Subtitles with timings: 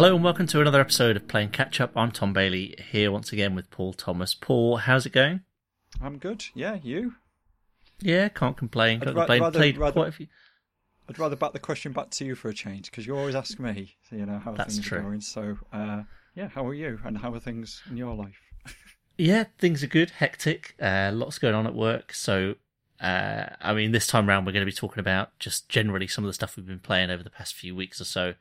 [0.00, 1.94] Hello and welcome to another episode of Playing Catch Up.
[1.94, 4.34] I'm Tom Bailey here once again with Paul Thomas.
[4.34, 5.42] Paul, how's it going?
[6.00, 6.46] I'm good.
[6.54, 7.16] Yeah, you?
[8.00, 9.00] Yeah, can't complain.
[9.00, 9.42] Can't I'd ra- complain.
[9.42, 10.26] rather- Played rather- quite a few.
[11.06, 13.58] I'd rather back the question back to you for a change because you always ask
[13.58, 15.00] me, so you know how That's things true.
[15.00, 15.20] are going.
[15.20, 16.04] So, uh,
[16.34, 18.40] yeah, how are you and how are things in your life?
[19.18, 20.12] Yeah, things are good.
[20.12, 20.76] Hectic.
[20.80, 22.14] Uh, lots going on at work.
[22.14, 22.54] So,
[23.02, 26.24] uh, I mean, this time round we're going to be talking about just generally some
[26.24, 28.32] of the stuff we've been playing over the past few weeks or so.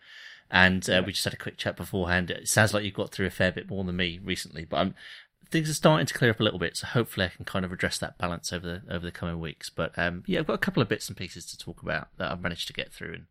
[0.52, 2.32] And uh, we just had a quick chat beforehand.
[2.32, 4.96] It sounds like you've got through a fair bit more than me recently, but I'm,
[5.52, 6.78] things are starting to clear up a little bit.
[6.78, 9.70] So hopefully I can kind of address that balance over the over the coming weeks.
[9.70, 12.32] But um, yeah, I've got a couple of bits and pieces to talk about that
[12.32, 13.26] I've managed to get through and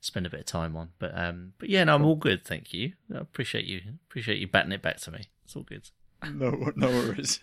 [0.00, 0.90] spend a bit of time on.
[0.98, 2.44] But um, but yeah, no, I'm all good.
[2.44, 2.92] Thank you.
[3.14, 5.28] I appreciate you appreciate you batting it back to me.
[5.44, 5.88] It's all good.
[6.22, 7.40] No, no worries.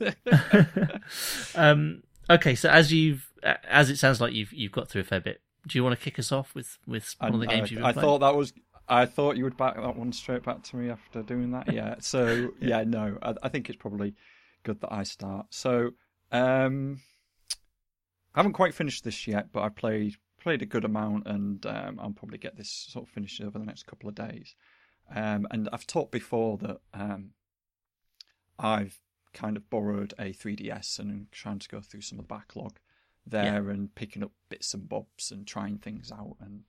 [1.55, 5.19] um, okay, so as you've as it sounds like you've you've got through a fair
[5.19, 5.41] bit.
[5.65, 7.83] Do you want to kick us off with with one of the games I, you've
[7.83, 8.07] I playing?
[8.07, 8.53] thought that was.
[8.89, 11.71] I thought you would back that one straight back to me after doing that.
[11.71, 11.95] Yeah.
[11.99, 14.15] So yeah, no, I, I think it's probably
[14.63, 15.47] good that I start.
[15.49, 15.91] So
[16.31, 17.01] um,
[18.33, 21.99] I haven't quite finished this yet, but I played played a good amount, and um,
[21.99, 24.55] I'll probably get this sort of finished over the next couple of days.
[25.13, 27.31] Um, and I've talked before that um,
[28.59, 28.99] I've
[29.33, 32.79] kind of borrowed a 3DS and I'm trying to go through some of the backlog
[33.25, 36.37] there and picking up bits and bobs and trying things out.
[36.39, 36.63] And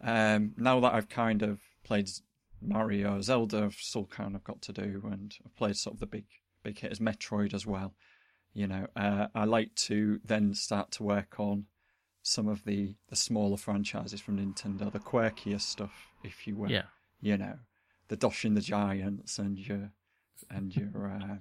[0.00, 2.08] um, now that I've kind of played
[2.60, 6.06] Mario, Zelda, I've still kind of got to do, and I've played sort of the
[6.06, 6.24] big
[6.62, 7.94] big hitters, Metroid as well.
[8.52, 11.66] You know, uh, I like to then start to work on
[12.22, 16.82] some of the the smaller franchises from Nintendo, the quirkier stuff, if you will Yeah.
[17.20, 17.58] you know,
[18.08, 19.92] the Doshin the Giants and your
[20.50, 21.40] and your um,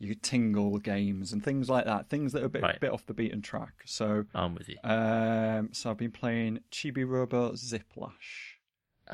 [0.00, 2.08] your Tingle games and things like that.
[2.08, 2.80] Things that are a bit Right.
[2.80, 3.82] bit off the beaten track.
[3.84, 4.78] So I'm with you.
[4.82, 8.56] um, so I've been playing Chibi Robo Ziplash.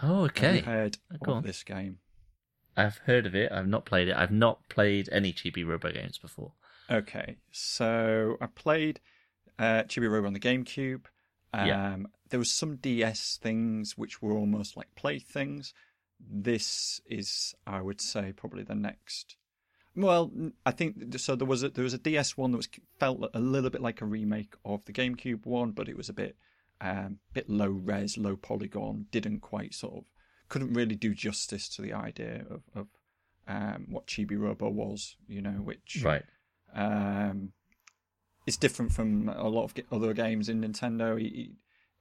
[0.03, 0.57] Oh, Have okay.
[0.59, 1.43] you heard Go of on.
[1.43, 1.99] this game?
[2.77, 3.51] I've heard of it.
[3.51, 4.17] I've not played it.
[4.17, 6.53] I've not played any Chibi Robo games before.
[6.91, 9.01] Okay, so I played
[9.59, 11.07] uh, Chibi Robo on the GameCube.
[11.53, 11.97] Um, Yeah.
[12.29, 15.73] There was some DS things which were almost like playthings.
[16.21, 19.37] This is, I would say, probably the next.
[19.97, 20.31] Well,
[20.67, 21.35] I think so.
[21.37, 22.69] There was a, there was a DS one that was
[23.01, 26.13] felt a little bit like a remake of the GameCube one, but it was a
[26.13, 26.37] bit
[26.81, 29.07] um, bit low res, low polygon.
[29.11, 30.05] Didn't quite sort of
[30.49, 32.87] couldn't really do justice to the idea of, of
[33.49, 35.17] um, what Chibi Robo was.
[35.27, 36.25] You know, which Right.
[36.75, 37.53] um,
[38.47, 41.19] it's different from a lot of other games in Nintendo.
[41.21, 41.53] It,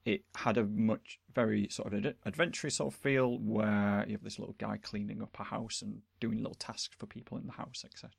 [0.06, 4.24] it- had a much very sort of ad- adventurous sort of feel where you have
[4.24, 7.54] this little guy cleaning up a house and doing little tasks for people in the
[7.54, 8.12] house, etc.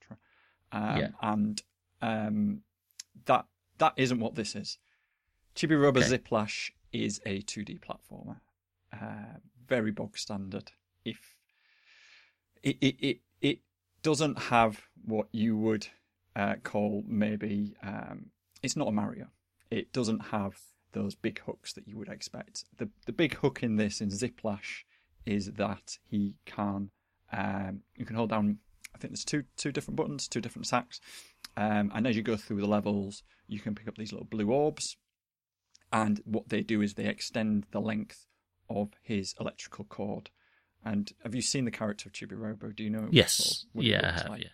[0.72, 1.08] Um, Yeah.
[1.22, 1.62] And
[2.02, 2.62] um,
[3.26, 3.46] that
[3.78, 4.78] that isn't what this is.
[5.54, 6.18] Chibi Robo Okay.
[6.18, 8.40] Ziplash is a 2D platformer,
[8.92, 10.72] uh, very bog standard.
[11.04, 11.36] If
[12.62, 13.58] it it it, it
[14.02, 15.86] doesn't have what you would
[16.34, 18.30] uh, call maybe um,
[18.62, 19.28] it's not a Mario.
[19.70, 20.58] It doesn't have
[20.96, 22.64] those big hooks that you would expect.
[22.78, 24.84] The the big hook in this in Ziplash
[25.24, 26.90] is that he can
[27.32, 28.58] um, you can hold down.
[28.94, 31.00] I think there's two two different buttons, two different sacks,
[31.56, 34.50] um, and as you go through the levels, you can pick up these little blue
[34.50, 34.96] orbs,
[35.92, 38.26] and what they do is they extend the length
[38.68, 40.30] of his electrical cord.
[40.84, 42.68] And have you seen the character of Chibi Robo?
[42.70, 43.08] Do you know?
[43.10, 43.32] Yes.
[43.34, 44.42] sort of what Yeah, I looks have, like?
[44.42, 44.48] yeah.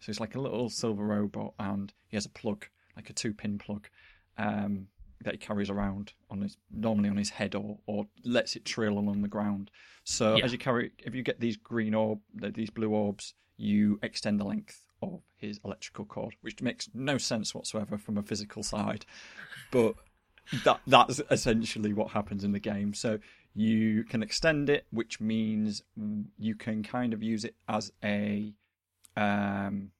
[0.00, 3.58] So it's like a little silver robot, and he has a plug, like a two-pin
[3.58, 3.88] plug,
[4.36, 4.88] um,
[5.24, 8.98] that he carries around on his normally on his head, or or lets it trail
[8.98, 9.70] along the ground.
[10.04, 10.44] So Yeah.
[10.44, 14.44] as you carry, if you get these green orb, these blue orbs, you extend the
[14.44, 19.04] length of his electrical cord, which makes no sense whatsoever from a physical side,
[19.70, 19.94] but
[20.64, 22.94] that that's essentially what happens in the game.
[22.94, 23.18] So
[23.54, 25.82] you can extend it, which means
[26.38, 28.52] you can kind of use it as a
[29.16, 29.90] um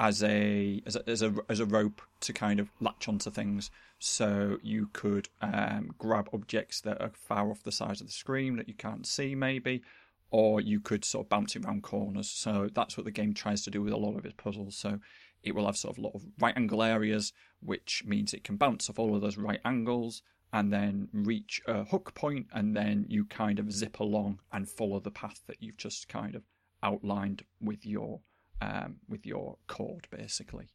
[0.00, 3.70] as a as a as a, as a rope to kind of latch onto things.
[3.98, 8.56] So you could um, grab objects that are far off the sides of the screen
[8.56, 9.82] that you can't see, maybe,
[10.30, 12.30] or you could sort of bounce it around corners.
[12.30, 14.74] So that's what the game tries to do with a lot of its puzzles.
[14.74, 15.00] So
[15.42, 18.56] it will have sort of a lot of right angle areas, which means it can
[18.56, 23.04] bounce off all of those right angles and then reach a hook point, and then
[23.08, 26.42] you kind of zip along and follow the path that you've just kind of
[26.82, 28.20] outlined with your
[28.60, 30.68] um, with your cord, basically.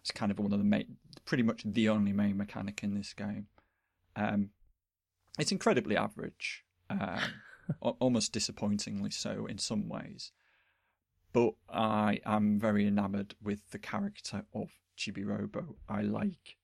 [0.00, 3.12] It's kind of one of the main, pretty much the only main mechanic in this
[3.12, 3.46] game.
[4.16, 4.50] Um,
[5.38, 7.20] it's incredibly average, um,
[7.80, 10.32] almost disappointingly so in some ways.
[11.32, 15.76] But I am very enamoured with the character of Chibi Robo.
[15.88, 16.56] I like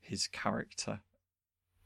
[0.00, 1.00] his character,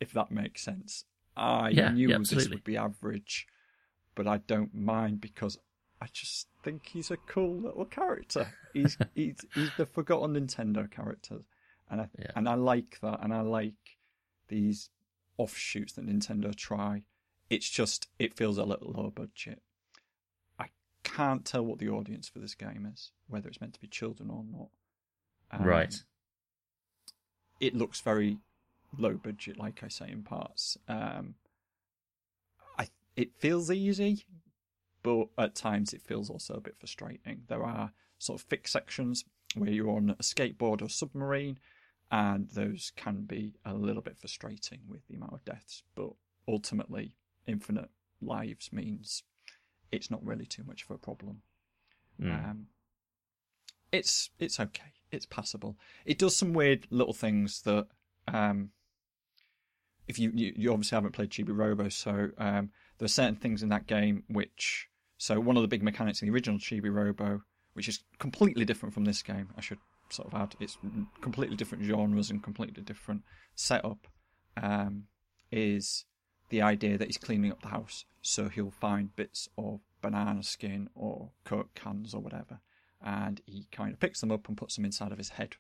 [0.01, 1.05] if that makes sense.
[1.37, 3.47] I Yeah, knew yeah, this would be average,
[4.15, 5.59] but I don't mind because
[6.01, 8.53] I just think he's a cool little character.
[8.73, 11.39] He's he's he's the forgotten Nintendo character,
[11.89, 12.33] and I Yeah.
[12.35, 13.99] and I like that, and I like
[14.49, 14.91] these
[15.39, 17.05] offshoots that Nintendo try.
[17.51, 19.63] It's just it feels a little low budget.
[20.59, 20.67] I
[21.05, 24.29] can't tell what the audience for this game is, whether it's meant to be children
[24.31, 24.71] or not.
[25.53, 25.95] Um, right.
[27.61, 28.39] It looks very
[28.99, 30.77] low budget, like I say in parts.
[30.89, 31.35] Um,
[32.77, 34.25] I it feels easy,
[35.05, 37.43] but at times it feels also a bit frustrating.
[37.47, 39.25] There are sort of fixed sections
[39.55, 41.59] where you're on a skateboard or submarine,
[42.11, 45.85] and those can be a little bit frustrating with the amount of deaths.
[45.95, 46.11] But
[46.49, 47.13] ultimately,
[47.47, 47.91] infinite
[48.21, 49.23] lives means
[49.93, 51.43] it's not really too much of a problem.
[52.21, 52.33] Mm.
[52.33, 52.67] Um,
[53.93, 54.95] it's it's okay.
[55.13, 55.77] It's passable.
[56.07, 57.87] It does some weird little things that
[58.27, 58.71] um,
[60.09, 63.63] if you, you you obviously haven't played Chibi Robo, so um, there are certain things
[63.63, 64.89] in that game which
[65.25, 67.43] so one of the big mechanics in the original Chibi Robo,
[67.73, 69.49] which is completely different from this game.
[69.57, 69.79] I should
[70.11, 70.77] sort of add it's
[71.23, 73.23] completely different genres and completely different
[73.55, 74.07] setup.
[74.57, 75.05] Um,
[75.51, 76.05] is
[76.51, 80.91] the idea that he's cleaning up the house, so he'll find bits of banana skin
[80.95, 82.61] or Coke cans or whatever,
[83.01, 85.57] and he kind of picks them up and puts them inside of his head.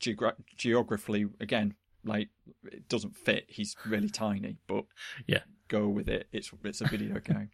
[0.00, 1.74] Geogra- geographically, again,
[2.04, 2.28] like
[2.64, 3.44] it doesn't fit.
[3.48, 4.84] He's really tiny, but
[5.26, 5.44] Yeah.
[5.68, 6.28] go with it.
[6.32, 7.50] It's it's a video game.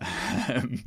[0.00, 0.84] Um,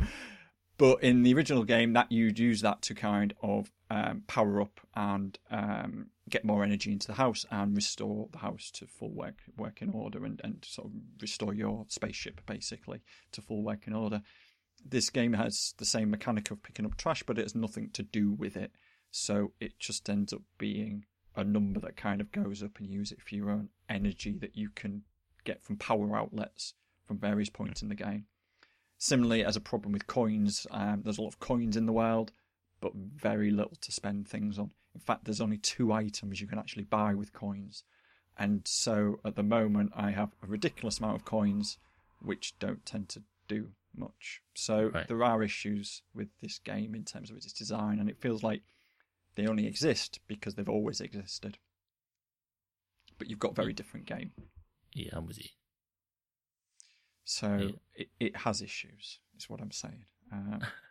[0.77, 4.79] but in the original game, that you'd use that to kind of um, power up
[4.95, 9.39] and um, get more energy into the house and restore the house to full work
[9.57, 13.01] working order and, and sort of restore your spaceship basically
[13.31, 14.21] to full working order.
[14.85, 18.03] This game has the same mechanic of picking up trash, but it has nothing to
[18.03, 18.71] do with it.
[19.09, 21.05] So it just ends up being
[21.35, 24.55] a number that kind of goes up and use it for your own energy that
[24.55, 25.03] you can
[25.43, 26.73] get from power outlets
[27.05, 28.25] from various points in the game.
[28.97, 32.31] Similarly, as a problem with coins, um, there's a lot of coins in the world,
[32.81, 34.71] but very little to spend things on.
[34.95, 37.83] In fact, there's only two items you can actually buy with coins.
[38.37, 41.77] And so at the moment, I have a ridiculous amount of coins,
[42.19, 44.41] which don't tend to do much.
[44.55, 45.07] So Right.
[45.07, 48.63] there are issues with this game in terms of its design, and it feels like
[49.35, 51.59] they only exist because they've always existed.
[53.17, 54.33] But you've got a very different game.
[54.93, 55.49] Yeah, I'm with you.
[57.27, 57.71] So Yeah.
[57.95, 60.05] it, it has issues, is what I'm saying.
[60.31, 60.61] Um,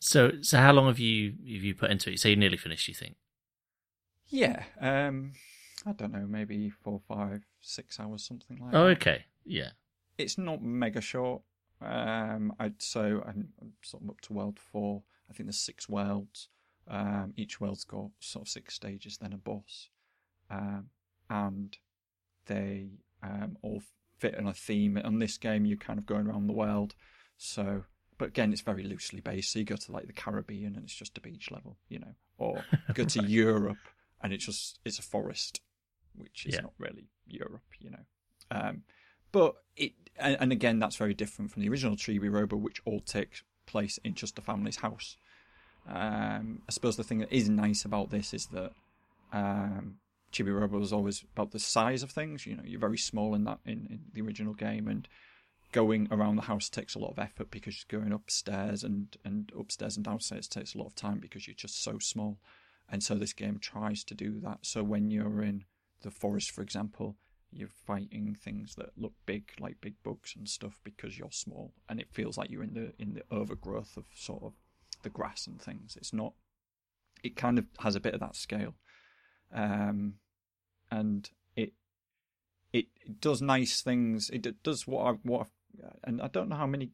[0.00, 2.20] So, so how long have you have you put into it?
[2.20, 2.88] So You nearly finished.
[2.88, 3.16] You think?
[4.28, 5.32] yeah, um,
[5.86, 8.96] I don't know, maybe four, five, six hours, something like Oh, that.
[8.96, 9.26] okay.
[9.44, 9.70] Yeah.
[10.16, 11.42] It's not mega short.
[11.80, 15.02] Um, I'd so I'm, I'm sort of up to world four.
[15.30, 16.48] I think there's six worlds.
[16.88, 19.90] Um, each world's got sort of six stages, then a boss,
[20.50, 20.86] um,
[21.30, 21.76] and
[22.46, 22.90] they
[23.22, 23.82] um, all
[24.18, 25.00] fit in a theme.
[25.04, 26.94] On this game, you're kind of going around the world.
[27.36, 27.84] So,
[28.18, 29.52] but again, it's very loosely based.
[29.52, 32.14] So you go to like the Caribbean, and it's just a beach level, you know,
[32.38, 32.62] or
[32.94, 33.78] go to Europe,
[34.22, 35.60] and it's just it's a forest,
[36.16, 36.62] which is Yeah.
[36.62, 38.04] not really Europe, you know.
[38.50, 38.82] Um,
[39.30, 43.00] but it, and, and again, that's very different from the original Chibi Robo, which all
[43.00, 45.16] takes place in just a family's house.
[45.86, 48.72] Um, I suppose the thing that is nice about this is that
[49.32, 49.96] um,
[50.32, 52.46] Chibi Robo was always about the size of things.
[52.46, 55.08] You know, you're very small in that in, in the original game, and
[55.72, 59.96] going around the house takes a lot of effort because going upstairs and and upstairs
[59.96, 62.38] and downstairs takes a lot of time because you're just so small.
[62.90, 64.60] And so this game tries to do that.
[64.62, 65.64] So when you're in
[66.00, 67.16] the forest, for example,
[67.52, 72.00] you're fighting things that look big, like big bugs and stuff, because you're small, and
[72.00, 74.52] it feels like you're in the in the overgrowth of sort of
[75.02, 75.96] the grass and things.
[75.96, 76.34] It's not.
[77.22, 78.74] It kind of has a bit of that scale,
[79.52, 80.14] um,
[80.90, 81.72] and it
[82.72, 82.86] it,
[83.20, 84.30] does nice things.
[84.30, 85.46] It does what I what,
[85.82, 86.90] I, and I don't know how many.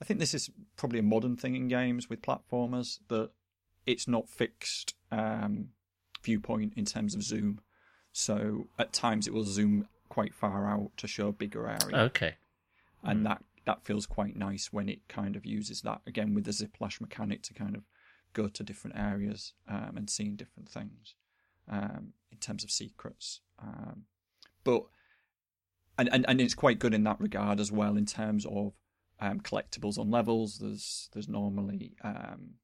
[0.00, 3.30] I think this is probably a modern thing in games with platformers that
[3.86, 5.68] it's not fixed um,
[6.22, 7.60] viewpoint in terms of zoom.
[8.12, 12.34] So at times it will zoom quite far out to show a bigger area Okay.
[13.04, 16.50] and that that feels quite nice when it kind of uses that again with the
[16.50, 17.82] ziplash mechanic to kind of
[18.32, 21.14] go to different areas um, and seeing different things
[21.68, 23.40] um, in terms of secrets.
[23.60, 24.04] Um,
[24.64, 24.84] but
[25.96, 28.72] and, and and it's quite good in that regard as well in terms of
[29.20, 30.58] um, collectibles on levels.
[30.58, 32.54] There's there's normally um,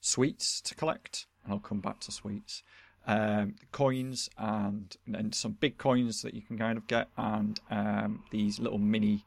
[0.00, 2.62] sweets to collect, and I'll come back to sweets.
[3.06, 8.24] Um, coins and and some big coins that you can kind of get, and um,
[8.30, 9.24] these little mini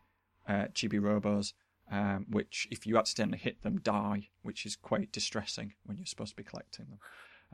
[0.47, 1.53] uh, chibi robos,
[1.91, 6.31] um, which if you accidentally hit them, die, which is quite distressing when you're supposed
[6.31, 6.99] to be collecting them.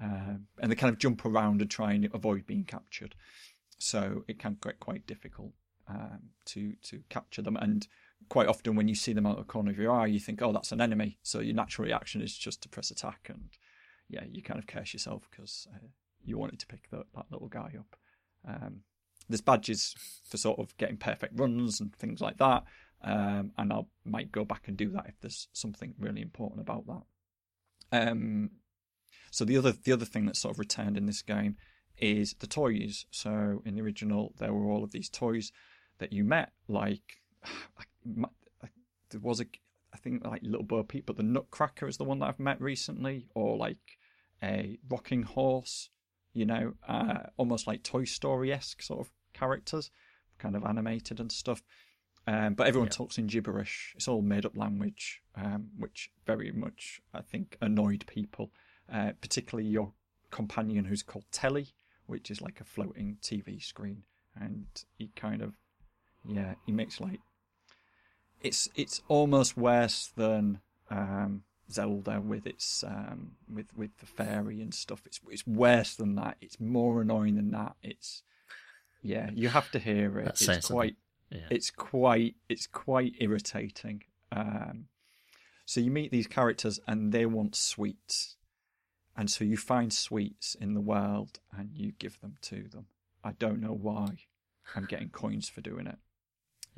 [0.01, 3.16] Um, and they kind of jump around and try and avoid being captured,
[3.80, 5.54] so it can get quite difficult
[5.88, 7.58] um, to to capture them.
[7.58, 7.88] And
[8.30, 10.42] quite often when you see them out of the corner of your eye, you think,
[10.42, 13.50] "Oh, that's an enemy." So your natural reaction is just to press attack, and
[14.10, 15.88] yeah, you kind of curse yourself because uh,
[16.24, 17.96] you wanted to pick the, that little guy up.
[18.48, 18.82] Um,
[19.30, 19.96] there's badges
[20.30, 22.63] for sort of getting perfect runs and things like that,
[23.01, 26.86] um, and I might go back and do that if there's something really important about
[26.88, 28.10] that.
[28.10, 28.51] Um,
[29.38, 31.58] so the other the other thing that's sort of returned in this game
[32.00, 33.06] is the toys.
[33.12, 35.51] So in the original, there were all of these toys
[36.00, 37.27] that you met, like
[39.10, 39.46] there was a
[39.94, 42.60] I think like Little Bo Peep, but the Nutcracker is the one that I've met
[42.60, 44.00] recently, or like
[44.41, 45.89] a rocking horse,
[46.34, 49.91] you know, uh, almost like Toy Story esque sort of characters,
[50.39, 51.62] kind of animated and stuff.
[52.25, 52.98] Um, but everyone yeah.
[52.98, 53.94] talks in gibberish.
[53.96, 58.51] It's all made up language, um, which very much I think annoyed people,
[58.91, 59.91] uh, particularly your
[60.32, 61.70] companion who's called Telly,
[62.06, 64.03] which is like a floating TV screen,
[64.39, 64.65] and
[64.98, 65.53] he kind of,
[66.25, 67.20] yeah, he makes like
[68.41, 74.74] it's it's almost worse than um, Zelda with its um, with with the fairy and
[74.74, 75.01] stuff.
[75.06, 76.38] It's it's worse than that.
[76.41, 77.75] It's more annoying than that.
[77.84, 78.24] It's
[79.01, 80.25] yeah, you have to hear it.
[80.25, 80.96] That's it's quite
[81.29, 81.48] yeah.
[81.50, 84.03] it's quite it's quite irritating.
[84.32, 84.86] Um,
[85.65, 88.38] so you meet these characters and they want sweets,
[89.18, 92.86] and so you find sweets in the world and you give them to them.
[93.24, 94.18] I don't know why.
[94.76, 95.98] I'm getting coins for doing it.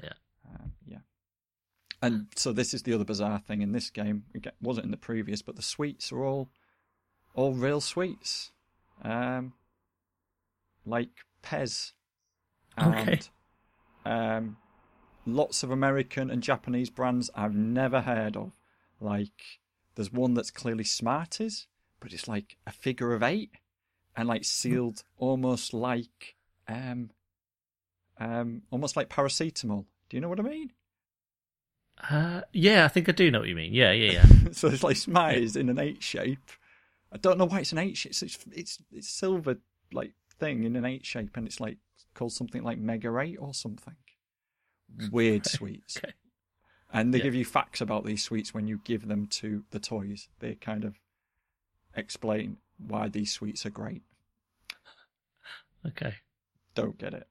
[0.01, 0.13] Yeah.
[0.48, 1.00] Um, yeah.
[2.01, 4.24] And so this is the other bizarre thing in this game.
[4.34, 6.50] It wasn't in the previous, but the sweets are all
[7.36, 8.51] all real sweets,
[9.03, 9.51] um,
[10.86, 11.10] like
[11.43, 11.91] Pez,
[12.77, 13.19] and okay.
[14.05, 14.55] um,
[15.25, 18.53] lots of American and Japanese brands I've never heard of.
[19.01, 19.60] Like
[19.96, 21.67] there's one that's clearly Smarties,
[21.99, 23.51] but it's like a figure of eight,
[24.15, 26.35] and like sealed almost like
[26.67, 27.11] um,
[28.19, 29.85] um, almost like paracetamol.
[30.09, 30.71] Do you know what I mean?
[32.09, 33.73] Uh, yeah, I think I do know what you mean.
[33.73, 34.25] Yeah, yeah, yeah.
[34.51, 36.51] so it's like Smarties in an eight shape.
[37.11, 38.11] I don't know why it's an eight shape.
[38.11, 39.57] It's, it's it's it's silver
[39.91, 41.77] like thing in an eight shape, and it's like
[42.13, 43.95] called something like Mega Eight or something.
[45.11, 45.97] Weird sweets.
[45.97, 46.13] okay.
[46.91, 47.25] And they yeah.
[47.25, 50.27] give you facts about these sweets when you give them to the toys.
[50.39, 50.95] They kind of
[51.96, 54.03] explain why these sweets are great.
[55.86, 56.15] Okay.
[56.75, 57.27] Don't get it.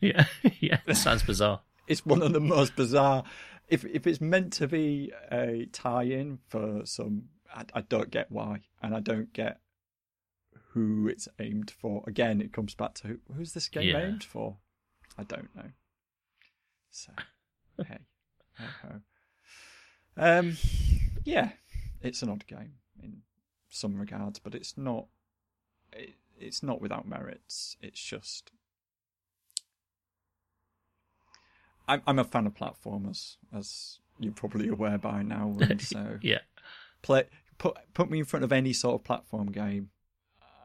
[0.00, 0.26] Yeah,
[0.60, 0.78] yeah.
[0.86, 1.60] This sounds bizarre.
[1.86, 3.24] it's one of the most bizarre
[3.72, 8.60] if if it's meant to be a tie-in for some, I, I don't get why,
[8.82, 9.60] and I don't get
[10.72, 12.04] who it's aimed for.
[12.06, 14.04] Again, it comes back to who, who's this game yeah.
[14.04, 14.58] aimed for?
[15.16, 15.70] I don't know.
[16.90, 17.12] So,
[17.86, 17.98] hey,
[18.58, 19.00] ho,
[20.18, 20.58] Um,
[21.24, 21.52] yeah,
[22.02, 23.22] it's an odd game in
[23.72, 25.06] some regards, but it's not.
[25.92, 27.76] It, it's not without merits.
[27.80, 28.50] It's just
[31.88, 35.56] I'm I'm a fan of platformers, as you're probably aware by now.
[35.60, 36.40] And so yeah,
[37.02, 37.24] play
[37.58, 39.90] put put me in front of any sort of platform game,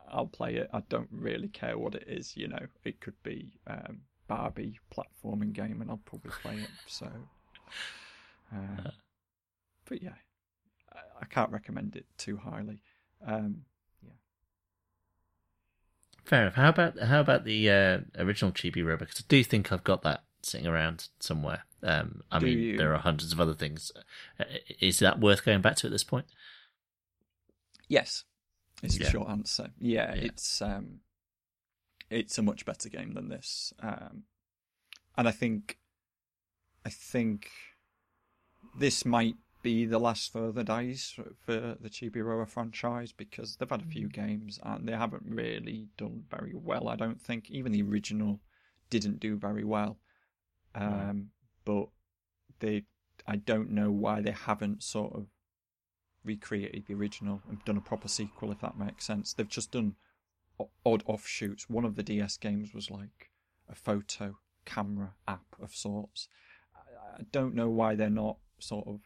[0.09, 0.69] I'll play it.
[0.73, 2.35] I don't really care what it is.
[2.37, 6.69] You know, it could be um, Barbie platforming game, and I'll probably play it.
[6.87, 7.07] So,
[8.53, 8.89] uh,
[9.89, 10.15] but yeah,
[10.93, 12.81] I, I, can't recommend it too highly.
[13.25, 13.63] Um,
[14.03, 14.13] yeah.
[16.25, 16.55] Fair enough.
[16.55, 19.05] How about how about the uh, original Chibi Robo?
[19.05, 21.63] Because I do think I've got that sitting around somewhere.
[21.83, 22.77] Um, I Do mean, you?
[22.77, 23.91] there are hundreds of other things.
[24.39, 24.45] Uh,
[24.79, 26.25] is that worth going back to at this point?
[27.87, 28.23] Yes,
[28.83, 29.09] is the yeah.
[29.09, 29.69] short answer.
[29.79, 30.99] Yeah, yeah, it's um,
[32.09, 34.23] it's a much better game than this, um,
[35.17, 35.77] and I think,
[36.85, 37.49] I think,
[38.77, 39.35] this might
[39.67, 41.13] be the last further days
[41.45, 44.13] for the Chibi franchise because they've had a few mm.
[44.13, 46.87] games and they haven't really done very well.
[46.87, 48.39] I don't think even the original
[48.89, 49.97] didn't do very well.
[50.73, 51.31] Um,
[51.65, 51.87] but
[52.59, 52.85] they,
[53.27, 55.25] I don't know why they haven't sort of
[56.23, 59.33] recreated the original and done a proper sequel, if that makes sense.
[59.33, 59.95] They've just done
[60.85, 61.69] odd offshoots.
[61.69, 63.31] One of the DS games was like
[63.67, 66.29] a photo camera app of sorts.
[67.19, 69.01] I don't know why they're not sort of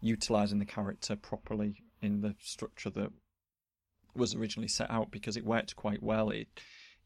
[0.00, 3.12] utilizing the character properly in the structure that
[4.14, 6.30] was originally set out because it worked quite well.
[6.30, 6.48] It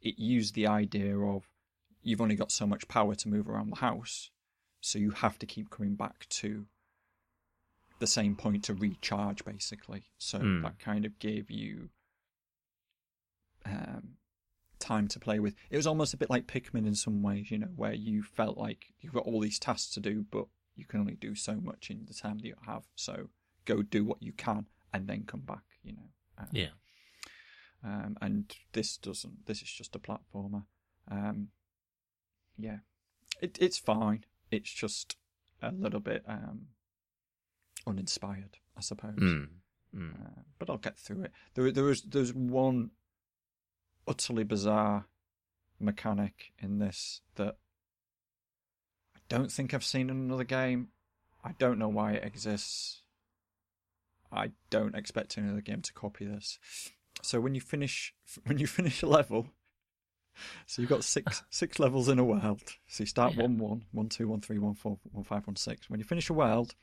[0.00, 1.48] it used the idea of
[2.02, 4.30] you've only got so much power to move around the house,
[4.80, 6.66] so you have to keep coming back to
[8.00, 10.04] the same point to recharge, basically.
[10.18, 10.62] So mm.
[10.62, 11.88] that kind of gave you
[13.64, 14.16] um,
[14.78, 15.54] time to play with.
[15.70, 18.58] It was almost a bit like Pikmin in some ways, you know, where you felt
[18.58, 20.46] like you've got all these tasks to do, but
[20.76, 22.84] you can only do so much in the time that you have.
[22.94, 23.28] So
[23.64, 26.08] go do what you can and then come back, you know.
[26.38, 26.68] Um, yeah.
[27.84, 29.46] Um, and this doesn't.
[29.46, 30.64] This is just a platformer.
[31.10, 31.48] Um,
[32.56, 32.78] yeah,
[33.40, 34.24] it, it's fine.
[34.50, 35.16] It's just
[35.60, 36.68] a little bit um,
[37.86, 39.18] uninspired, I suppose.
[39.18, 39.48] Mm.
[39.94, 40.14] Mm.
[40.14, 41.32] Uh, but I'll get through it.
[41.54, 42.90] There, there was there's one
[44.08, 45.06] utterly bizarre
[45.78, 47.56] mechanic in this that
[49.28, 50.88] don't think I've seen in another game.
[51.44, 53.02] I don't know why it exists.
[54.32, 56.58] I don't expect any other game to copy this.
[57.22, 58.14] So when you finish
[58.46, 59.48] when you finish a level,
[60.66, 62.62] so you've got six six levels in a world.
[62.88, 63.42] So you start Yeah.
[63.42, 65.88] one one, one two, one three, one four, one five, one six.
[65.88, 66.74] When you finish a world,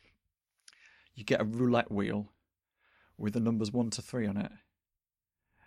[1.13, 2.29] you get a roulette wheel
[3.17, 4.51] with the numbers one to three on it,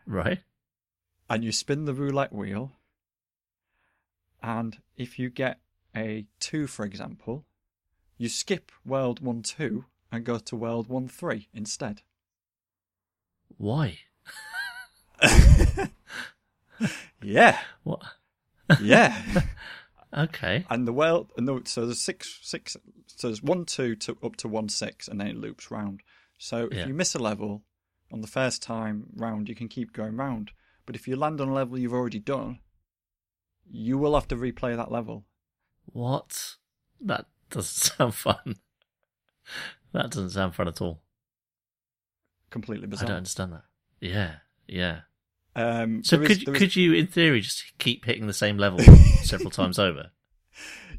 [0.06, 0.40] Right.
[1.30, 2.72] and you spin the roulette wheel.
[4.42, 5.60] And if you get
[5.96, 7.44] a two, for example,
[8.18, 12.02] you skip world one two and go to world one three instead.
[13.56, 13.98] Why?
[17.22, 18.02] Yeah, What?
[18.80, 19.20] yeah.
[20.16, 20.64] Okay.
[20.70, 22.76] and the world, and the, so there's six, six.
[23.16, 26.02] So there's one two to up to one six, and then it loops round.
[26.38, 26.86] So if Yeah.
[26.86, 27.64] you miss a level
[28.12, 30.52] on the first time round, you can keep going round.
[30.86, 32.60] But if you land on a level you've already done,
[33.68, 35.24] you will have to replay that level.
[35.86, 36.54] What?
[37.00, 38.56] That doesn't sound fun.
[39.92, 41.00] That doesn't sound fun at all.
[42.50, 43.06] Completely bizarre.
[43.06, 43.64] I don't understand that.
[44.00, 44.36] Yeah.
[44.66, 45.00] Yeah.
[45.56, 48.58] Um, So could is- there is- could you, in theory, just keep hitting the same
[48.58, 48.78] level
[49.22, 50.10] several times over?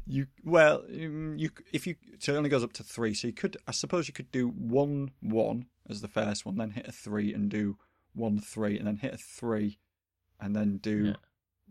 [0.08, 3.32] you well um, you if you so it only goes up to three so you
[3.32, 6.92] could i suppose you could do one one as the first one then hit a
[6.92, 7.76] three and do
[8.14, 9.80] one three and then hit a three
[10.38, 11.12] and then do Yeah.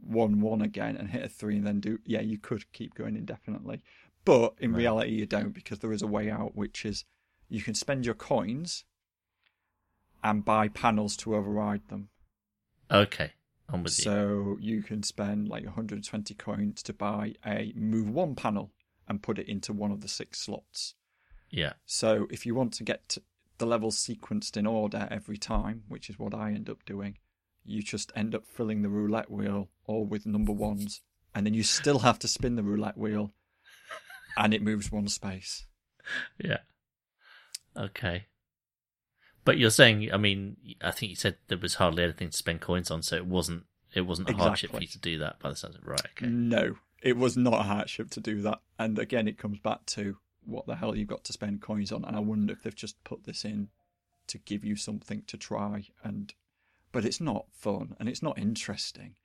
[0.01, 3.15] One one again and hit a three and then do yeah you could keep going
[3.15, 3.81] indefinitely
[4.25, 4.79] but in Right.
[4.79, 7.05] reality you don't because there is a way out which is
[7.49, 8.83] you can spend your coins
[10.23, 12.09] and buy panels to override them
[12.91, 13.31] Okay,
[13.67, 14.03] I'm with you.
[14.05, 18.71] so you can spend like 120 coins to buy a move one panel
[19.07, 20.93] and put it into one of the six slots.
[21.49, 21.73] Yeah.
[21.85, 23.23] So if you want to get to
[23.57, 27.17] the levels sequenced in order every time, which is what I end up doing,
[27.63, 31.01] you just end up filling the roulette wheel all with number ones,
[31.33, 33.33] and then you still have to spin the roulette wheel,
[34.37, 35.65] and it moves one space.
[36.37, 36.59] Yeah.
[37.77, 38.25] Okay.
[39.43, 42.61] But you're saying, I mean, I think you said there was hardly anything to spend
[42.61, 45.49] coins on, so it wasn't it wasn't a hardship for you to do that by
[45.49, 45.87] the sounds of it.
[45.87, 46.27] Right, okay.
[46.27, 48.59] No, it was not a hardship to do that.
[48.77, 52.03] And again, it comes back to what the hell you've got to spend coins on.
[52.03, 53.69] And I wonder if they've just put this in
[54.27, 55.87] to give you something to try.
[56.03, 56.33] And
[56.91, 59.15] but it's not fun and it's not interesting,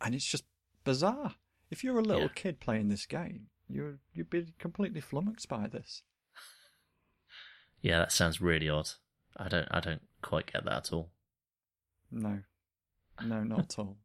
[0.00, 0.44] and it's just
[0.84, 1.34] bizarre.
[1.70, 2.28] If you're a little Yeah.
[2.34, 6.02] kid playing this game, you're you'd be completely flummoxed by this.
[7.80, 8.90] Yeah, that sounds really odd.
[9.36, 11.10] I don't I don't quite get that at all.
[12.10, 12.40] No,
[13.24, 13.96] no, not at all.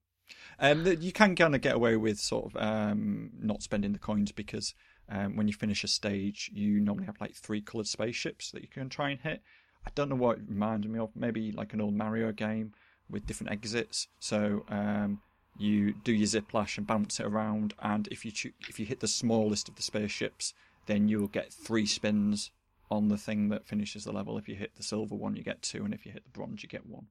[0.59, 4.31] Um, you can kind of get away with sort of um, not spending the coins
[4.31, 4.73] because
[5.09, 8.67] um, when you finish a stage, you normally have like three coloured spaceships that you
[8.67, 9.41] can try and hit.
[9.85, 11.15] I don't know what it reminded me of.
[11.15, 12.73] Maybe like an old Mario game
[13.09, 14.07] with different exits.
[14.19, 15.21] So um,
[15.57, 18.99] you do your ziplash and bounce it around, and if you choo- if you hit
[18.99, 20.53] the smallest of the spaceships,
[20.85, 22.51] then you'll get three spins
[22.91, 24.37] on the thing that finishes the level.
[24.37, 26.63] If you hit the silver one, you get two, and if you hit the bronze,
[26.63, 27.07] you get one.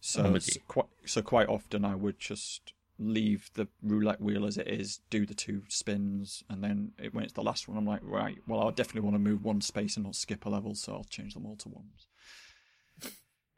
[0.00, 4.68] So, so quite so quite often I would just leave the roulette wheel as it
[4.68, 8.02] is, do the two spins, and then it, when it's the last one, I'm like,
[8.02, 10.92] right, well, I definitely want to move one space and not skip a level, so
[10.92, 12.06] I'll change them all to ones.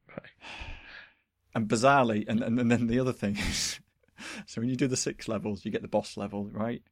[0.08, 0.75] Right.
[1.56, 3.80] And bizarrely, and, and, and then the other thing is,
[4.46, 6.82] so when you do the six levels, you get the boss level, right?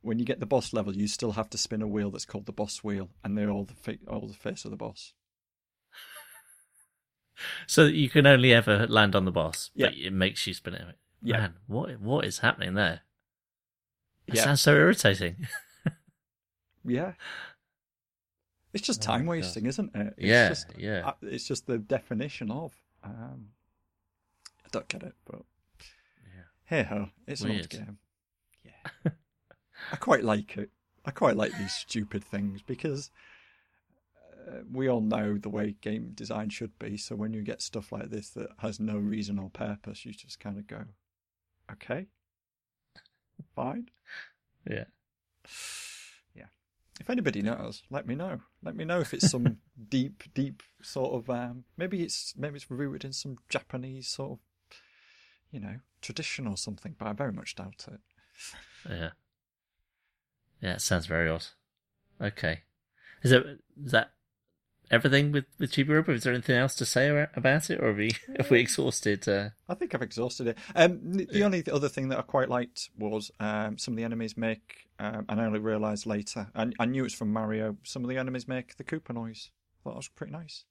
[0.00, 2.46] When you get the boss level, you still have to spin a wheel that's called
[2.46, 5.12] the boss wheel, and they're all the fa- all the face of the boss.
[7.66, 10.98] So you can only ever land on the boss, but it makes you spin it.
[11.20, 11.38] Yeah.
[11.38, 13.00] Man, what what is happening there?
[14.28, 14.44] That Yeah.
[14.44, 15.48] sounds so irritating.
[16.84, 17.12] Yeah.
[18.72, 20.14] It's just Oh time my wasting, isn't it?
[20.16, 21.08] It's Yeah, just, yeah.
[21.08, 22.74] uh, It's just the definition of.
[23.04, 23.48] Um,
[24.64, 25.42] I don't get it, but
[26.24, 26.42] Yeah.
[26.64, 27.70] hey ho, it's an old Weird.
[27.70, 27.98] game.
[28.64, 29.10] Yeah.
[29.92, 30.70] I quite like it.
[31.04, 33.10] I quite like these stupid things because
[34.48, 36.96] uh, we all know the way game design should be.
[36.96, 40.38] So when you get stuff like this that has no reason or purpose, you just
[40.40, 40.84] kind of go,
[41.72, 42.06] okay,
[43.54, 43.88] fine.
[44.68, 44.84] Yeah.
[46.34, 46.46] Yeah.
[47.00, 48.40] If anybody knows, let me know.
[48.62, 52.70] Let me know if it's some deep, deep sort of um maybe it's maybe it's
[52.70, 54.38] rooted in some Japanese sort of
[55.52, 58.00] you know, tradition or something, but I very much doubt it.
[58.88, 59.10] Yeah.
[60.60, 61.44] Yeah, it sounds very odd.
[62.20, 62.62] Okay.
[63.22, 64.12] Is, there, is that
[64.92, 66.12] everything with with Chibi Robo?
[66.12, 69.26] Is there anything else to say about it, or have we have we exhausted?
[69.26, 69.50] Uh...
[69.68, 70.58] I think I've exhausted it.
[70.76, 74.04] Um, the, the only other thing that I quite liked was um, some of the
[74.04, 76.48] enemies make, um, and I only realised later.
[76.54, 77.76] I, I knew it's from Mario.
[77.82, 79.50] Some of the enemies make the Koopa noise.
[79.50, 80.64] I thought that was pretty nice.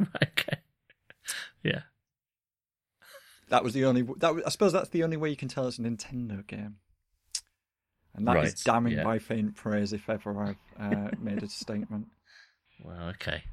[0.00, 0.58] okay.
[1.62, 1.80] Yeah.
[3.48, 4.02] That was the only.
[4.18, 6.76] That I suppose that's the only way you can tell it's a Nintendo game.
[8.14, 8.46] And that right.
[8.46, 9.04] is damning yeah.
[9.04, 12.08] by faint praise if ever I've uh, made a statement.
[12.82, 13.44] Well, okay.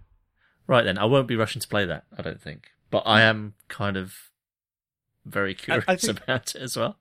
[0.67, 2.69] Right then, I won't be rushing to play that, I don't think.
[2.89, 4.15] But I am kind of
[5.25, 6.97] very curious I, I think, about it as well.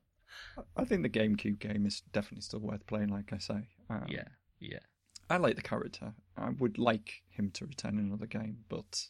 [0.77, 3.69] I think the GameCube game is definitely still worth playing, like I say.
[3.91, 4.29] Um, yeah,
[4.61, 4.81] yeah.
[5.31, 6.13] I like the character.
[6.37, 9.09] I would like him to return in another game, but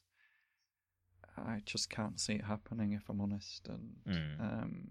[1.37, 3.69] I just can't see it happening if I'm honest.
[3.69, 4.41] And mm.
[4.41, 4.87] um,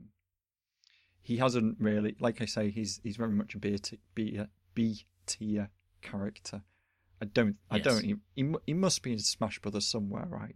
[1.21, 4.39] he hasn't really, like I say, he's he's very much a B, t- B,
[4.73, 5.69] B tier
[6.01, 6.63] character.
[7.23, 7.85] I don't, I yes.
[7.85, 8.03] don't.
[8.03, 10.55] He, he, he must be in Smash Brothers somewhere, right?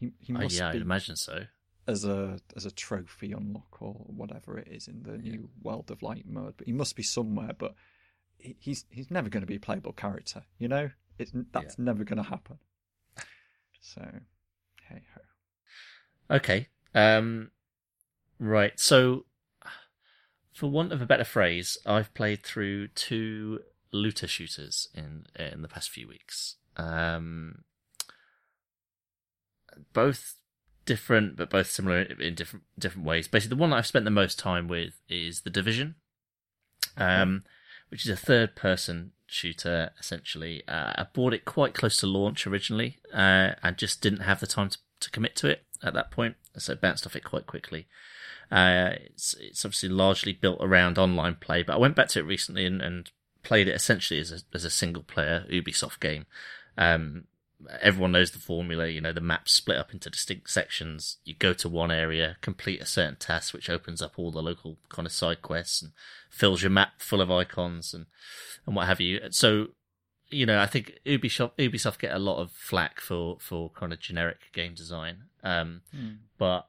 [0.00, 0.60] He he uh, must.
[0.60, 1.44] Uh, yeah, be I'd imagine so.
[1.86, 5.34] As a as a trophy unlock or whatever it is in the yeah.
[5.34, 7.52] new World of Light mode, but he must be somewhere.
[7.56, 7.74] But
[8.38, 10.90] he, he's he's never going to be a playable character, you know.
[11.16, 11.84] It's that's yeah.
[11.84, 12.58] never going to happen.
[13.80, 14.02] So,
[14.88, 16.36] hey ho.
[16.36, 16.66] Okay.
[16.92, 17.52] Um.
[18.40, 18.80] Right.
[18.80, 19.26] So
[20.52, 23.60] for want of a better phrase, I've played through two
[23.92, 26.56] looter shooters in in the past few weeks.
[26.76, 27.64] Um,
[29.92, 30.34] both
[30.84, 33.28] different, but both similar in different different ways.
[33.28, 35.96] Basically, the one that I've spent the most time with is the Division,
[36.96, 37.44] um,
[37.88, 39.90] which is a third person shooter.
[39.98, 44.40] Essentially, uh, I bought it quite close to launch originally, uh, and just didn't have
[44.40, 47.46] the time to, to commit to it at that point, so bounced off it quite
[47.46, 47.86] quickly.
[48.50, 52.26] Uh, it's it's obviously largely built around online play, but I went back to it
[52.26, 53.10] recently and, and
[53.42, 56.26] played it essentially as a as a single player Ubisoft game.
[56.76, 57.24] Um,
[57.80, 58.88] everyone knows the formula.
[58.88, 61.18] You know the map's split up into distinct sections.
[61.24, 64.78] You go to one area, complete a certain task, which opens up all the local
[64.88, 65.92] kind of side quests and
[66.30, 68.06] fills your map full of icons and
[68.66, 69.20] and what have you.
[69.30, 69.68] So
[70.30, 74.00] you know, I think Ubisoft Ubisoft get a lot of flack for for kind of
[74.00, 75.24] generic game design.
[75.44, 76.18] Um, mm.
[76.38, 76.68] but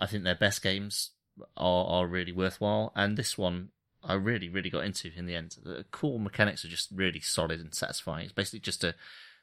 [0.00, 1.10] I think their best games
[1.56, 2.92] are are really worthwhile.
[2.94, 3.70] And this one
[4.06, 5.56] I really really got into in the end.
[5.62, 8.24] The core mechanics are just really solid and satisfying.
[8.24, 8.94] It's basically just a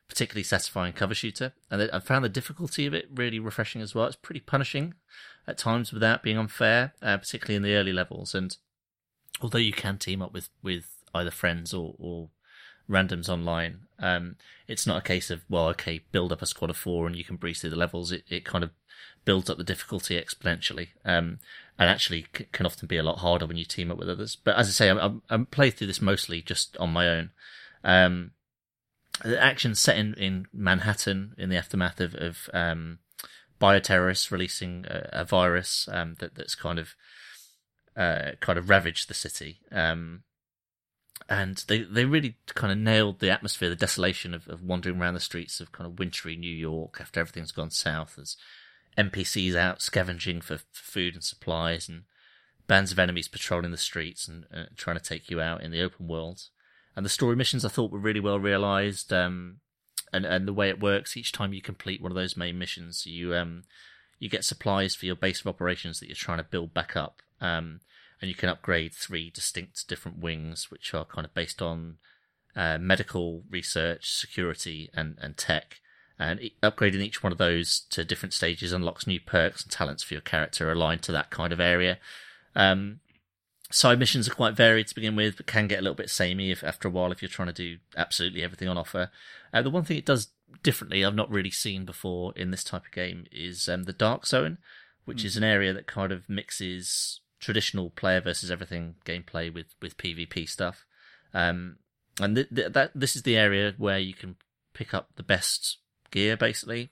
[0.08, 4.06] particularly satisfying cover shooter, and I found the difficulty of it really refreshing as well.
[4.06, 4.93] It's pretty punishing
[5.47, 8.34] at times without being unfair, uh, particularly in the early levels.
[8.34, 8.56] And
[9.41, 12.30] although you can team up with with either friends or, or
[12.89, 14.36] randoms online, um,
[14.67, 17.23] it's not a case of well, okay, build up a squad of four and you
[17.23, 18.12] can breeze through the levels.
[18.12, 18.71] It it kind of
[19.26, 20.89] builds up the difficulty exponentially.
[21.06, 21.39] Um,
[21.78, 24.36] and actually c- can often be a lot harder when you team up with others.
[24.36, 27.32] But as I say, I'm, I'm, played through this mostly just on my own.
[27.84, 28.32] Um,
[29.24, 33.00] the action set in, in Manhattan in the aftermath of, of um,
[33.60, 36.96] bioterrorists releasing a, a virus um, that, that's kind of
[37.96, 39.60] uh, kind of ravaged the city.
[39.72, 40.24] Um,
[41.30, 45.14] and they, they really kind of nailed the atmosphere, the desolation of, of wandering around
[45.14, 48.20] the streets of kind of wintry New York after everything's gone south.
[48.98, 52.04] NPCs out scavenging for, food and supplies, and
[52.68, 55.82] bands of enemies patrolling the streets and uh, trying to take you out in the
[55.82, 56.50] open world.
[56.96, 59.12] And the story missions I thought were really well realized.
[59.12, 59.58] Um,
[60.12, 63.06] and and the way it works, each time you complete one of those main missions,
[63.06, 63.64] you um
[64.20, 67.22] you get supplies for your base of operations that you're trying to build back up.
[67.42, 67.82] Um,
[68.22, 71.98] and you can upgrade three distinct different wings, which are kind of based on
[72.56, 75.82] uh, medical research, security, and and tech
[76.19, 80.13] and upgrading each one of those to different stages unlocks new perks and talents for
[80.13, 81.97] your character aligned to that kind of area.
[82.56, 82.99] Um,
[83.71, 86.52] side missions are quite varied to begin with, but can get a little bit samey
[86.52, 89.10] if after a while if you're trying to do absolutely everything on offer.
[89.54, 90.28] Uh, the one thing it does
[90.62, 94.28] differently, I've not really seen before in this type of game, is um, the Dark
[94.28, 94.60] Zone,
[95.06, 95.26] which mm.
[95.26, 100.47] is an area that kind of mixes traditional player versus everything gameplay with with PvP
[100.47, 100.86] stuff.
[101.34, 101.78] Um,
[102.21, 104.36] and th- th- that this is the area where you can
[104.73, 105.78] pick up the best
[106.13, 106.89] gear basically,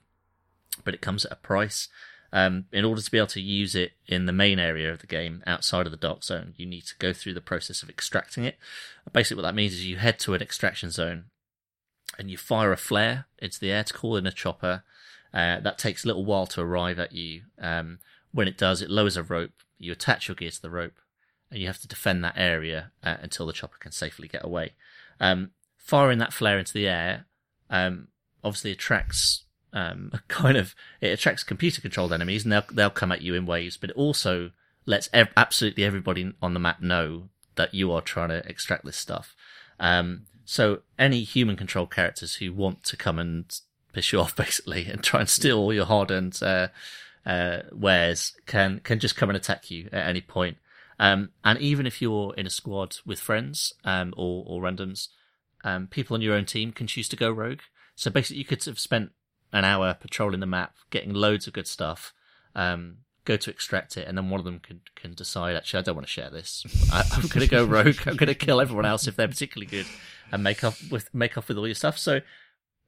[0.84, 1.88] but it comes at a price.
[2.34, 5.06] Um, in order to be able to use it in the main area of the
[5.06, 8.44] game outside of the dark zone, you need to go through the process of extracting
[8.44, 8.56] it.
[9.12, 11.24] Basically, what that means is you head to an extraction zone
[12.18, 14.82] and you fire a flare into the air to call in a chopper.
[15.34, 17.42] Uh, that takes a little while to arrive at you.
[17.60, 17.98] Um,
[18.32, 19.52] when it does, it lowers a rope.
[19.78, 21.00] You attach your gear to the rope,
[21.50, 24.72] and you have to defend that area uh, until the chopper can safely get away.
[25.20, 27.26] Um, firing that flare into the air
[27.68, 28.08] um,
[28.44, 33.22] obviously attracts um, kind of it attracts computer controlled enemies, and they'll they'll come at
[33.22, 33.76] you in waves.
[33.76, 34.50] But it also
[34.86, 38.96] lets ev- absolutely everybody on the map know that you are trying to extract this
[38.96, 39.36] stuff.
[39.78, 43.60] Um, so any human controlled characters who want to come and
[43.92, 46.68] piss you off basically and try and steal all your hard-earned uh,
[47.24, 50.56] uh, wares can can just come and attack you at any point.
[50.98, 55.08] Um, and even if you're in a squad with friends um, or or randoms,
[55.64, 57.60] um, people on your own team can choose to go rogue.
[57.94, 59.12] So basically, you could have spent
[59.52, 62.12] an hour patrolling the map, getting loads of good stuff,
[62.54, 65.82] um, go to extract it, and then one of them can can decide, actually, I
[65.82, 66.64] don't want to share this.
[66.92, 67.98] I, am going to go rogue.
[68.06, 69.86] I'm going to kill everyone else if they're particularly good,
[70.30, 71.98] and make off with make off with all your stuff.
[71.98, 72.20] So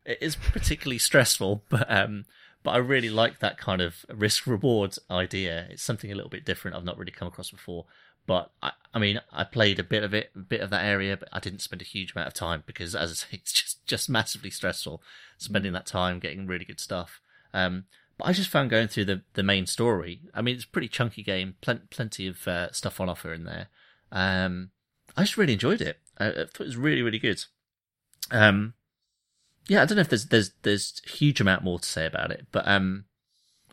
[0.04, 2.24] it is particularly stressful, but um,
[2.62, 5.66] but I really like that kind of risk reward idea.
[5.70, 7.84] It's something a little bit different I've not really come across before.
[8.26, 11.16] But I, I mean, I played a bit of it, a bit of that area,
[11.16, 13.84] but I didn't spend a huge amount of time because, as I say, it's just
[13.86, 15.02] just massively stressful
[15.38, 17.20] spending that time getting really good stuff.
[17.52, 17.84] Um,
[18.16, 20.20] but I just found going through the, the main story.
[20.32, 23.44] I mean, it's a pretty chunky game, pl- plenty of uh, stuff on offer in
[23.44, 23.68] there.
[24.12, 24.70] Um,
[25.16, 25.98] I just really enjoyed it.
[26.18, 27.44] I, I thought it was really, really good.
[28.30, 28.74] Um,
[29.68, 32.30] yeah, I don't know if there's there's there's a huge amount more to say about
[32.30, 33.06] it, but um,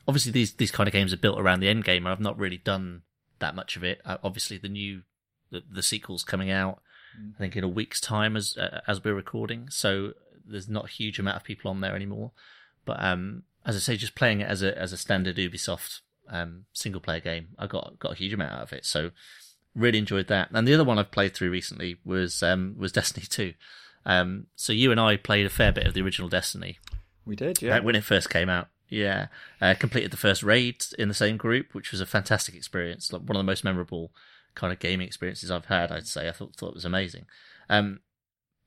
[0.07, 2.37] obviously these these kind of games are built around the end game, and I've not
[2.37, 3.03] really done
[3.41, 4.01] that much of it.
[4.05, 5.01] Uh, obviously, the new
[5.51, 6.81] the, the sequel's coming out,
[7.19, 7.33] mm.
[7.35, 10.13] I think in a week's time as uh, as we're recording, so
[10.45, 12.31] there's not a huge amount of people on there anymore.
[12.85, 16.65] But um, as I say, just playing it as a as a standard Ubisoft um,
[16.73, 18.85] single player game, I got got a huge amount out of it.
[18.85, 19.11] So
[19.75, 20.49] really enjoyed that.
[20.51, 23.53] And the other one I've played through recently was um, was Destiny Two.
[24.05, 26.79] Um, so you and I played a fair bit of the original Destiny.
[27.25, 27.79] We did, yeah.
[27.79, 28.67] when it first came out.
[28.91, 29.27] Yeah,
[29.61, 33.13] uh, completed the first raid in the same group, which was a fantastic experience.
[33.13, 34.11] Like one of the most memorable
[34.53, 35.93] kind of gaming experiences I've had.
[35.93, 37.25] I'd say I thought thought it was amazing.
[37.69, 38.01] Um,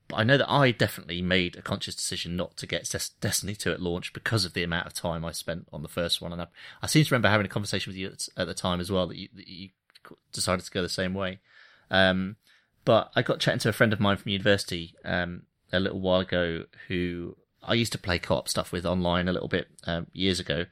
[0.09, 3.55] but I know that I definitely made a conscious decision not to get Des- Destiny
[3.55, 6.33] 2 at launch because of the amount of time I spent on the first one.
[6.33, 6.47] And I,
[6.83, 9.07] I seem to remember having a conversation with you at, at the time as well
[9.07, 9.71] that you, that you,
[10.33, 11.41] decided to go the same way.
[11.91, 12.37] Um,
[12.85, 16.21] but I got chatting to a friend of mine from university um, a little while
[16.21, 20.41] ago who I used to play co-op stuff with online a little bit um, years
[20.41, 20.67] ago.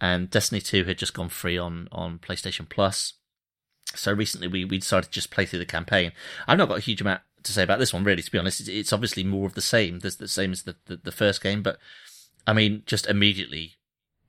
[0.00, 3.14] And Destiny 2 had just gone free on, on PlayStation Plus.
[3.94, 6.12] So recently we, we decided to just play through the campaign.
[6.46, 8.22] I've not got a huge amount to say about this one, really.
[8.22, 10.00] To be honest, it's, obviously more of the same.
[10.00, 11.78] There's the same as the, the, the first game, but
[12.46, 13.74] I mean, just immediately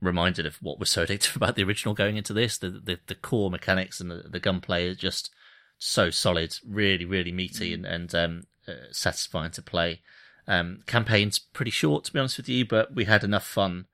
[0.01, 2.58] reminded of what was so addictive about the original going into this.
[2.58, 5.32] The the, the core mechanics and the, the gunplay are just
[5.78, 10.01] so solid, really, really meaty and and um, uh, satisfying to play.
[10.47, 13.88] Um, campaign's pretty short, to be honest with you, but we had enough fun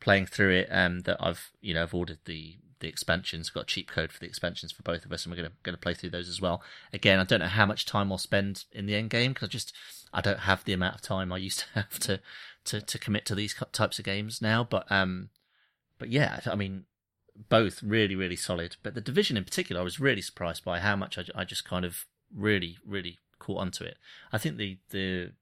[0.00, 3.50] playing through it um, that I've you know I've ordered the the expansions.
[3.50, 5.76] Got a cheap code for the expansions for both of us, and we're gonna gonna
[5.76, 6.62] play through those as well.
[6.92, 9.50] Again, I don't know how much time I'll spend in the end game because I
[9.50, 9.74] just
[10.12, 12.20] I don't have the amount of time I used to have to
[12.66, 14.64] to to commit to these types of games now.
[14.64, 15.30] But um,
[15.98, 16.84] but yeah, I mean,
[17.48, 18.76] both really really solid.
[18.82, 21.64] But the division in particular, I was really surprised by how much I, I just
[21.64, 23.96] kind of really really caught onto it.
[24.32, 25.32] I think the the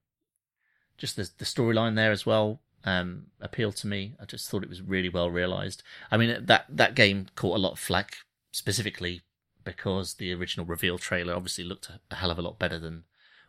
[0.97, 4.15] just the the storyline there as well um, appealed to me.
[4.21, 5.83] I just thought it was really well realized.
[6.11, 8.19] I mean, that that game caught a lot of flack
[8.53, 9.23] specifically
[9.65, 13.05] because the original reveal trailer obviously looked a hell of a lot better than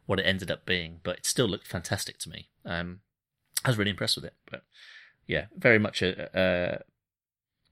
[0.08, 2.50] what it ended up being, but it still looked fantastic to me.
[2.66, 3.02] Um,
[3.64, 4.64] I was really impressed with it, but
[5.28, 6.82] yeah, very much a, a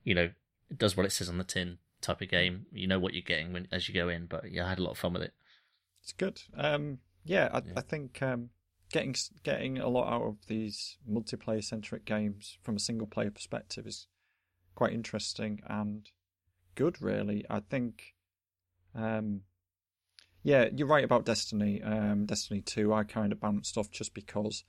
[0.04, 0.30] you know,
[0.70, 2.68] it does what it says on the tin type of game.
[2.72, 4.84] You know what you're getting when as you go in, but yeah, I had a
[4.84, 5.34] lot of fun with it.
[6.04, 6.42] It's good.
[6.56, 7.74] Um, yeah, I, yeah.
[7.76, 8.50] I think um,
[8.92, 13.86] getting getting a lot out of these multiplayer centric games from a single player perspective
[13.88, 14.08] is
[14.76, 16.10] quite interesting and
[16.76, 17.02] good.
[17.02, 18.14] Really, I think.
[18.94, 19.42] Um,
[20.44, 21.82] yeah, you're right about Destiny.
[21.82, 24.64] Um, Destiny Two, I kind of bounced off just because,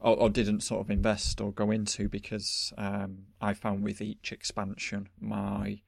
[0.00, 4.32] or, or didn't sort of invest or go into because um, I found with each
[4.32, 5.80] expansion my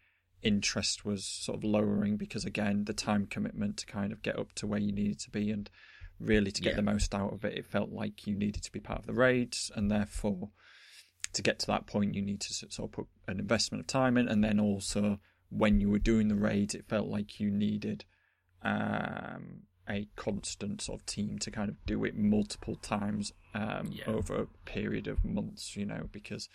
[0.43, 4.53] interest was sort of lowering because again the time commitment to kind of get up
[4.53, 5.69] to where you needed to be and
[6.21, 6.77] really to get yeah.
[6.77, 7.57] the most out of it.
[7.57, 10.51] It felt like you needed to be part of the raids, and therefore,
[11.33, 14.17] to get to that point, you need to sort of put an investment of time
[14.17, 15.19] in, and then also
[15.51, 18.05] when you were doing the raids, it felt like you needed
[18.63, 24.05] um, a constant sort of team to kind of do it multiple times um, yeah.
[24.07, 26.49] over a period of months, you know, because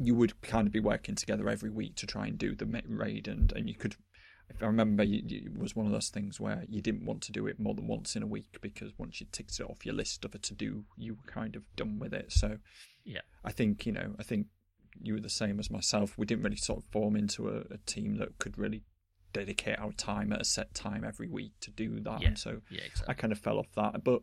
[0.00, 3.28] you would kind of be working together every week to try and do the raid,
[3.28, 3.96] and, and you could
[4.54, 7.46] if I remember, it was one of those things where you didn't want to do
[7.46, 10.24] it more than once in a week because once you ticked it off your list
[10.24, 12.32] of a to do, you were kind of done with it.
[12.32, 12.58] So,
[13.04, 14.46] yeah, I think you know, I think
[15.00, 16.16] you were the same as myself.
[16.16, 18.82] We didn't really sort of form into a, a team that could really
[19.32, 22.22] dedicate our time at a set time every week to do that.
[22.22, 22.28] Yeah.
[22.28, 23.06] And so, yeah, exactly.
[23.08, 24.04] I kind of fell off that.
[24.04, 24.22] But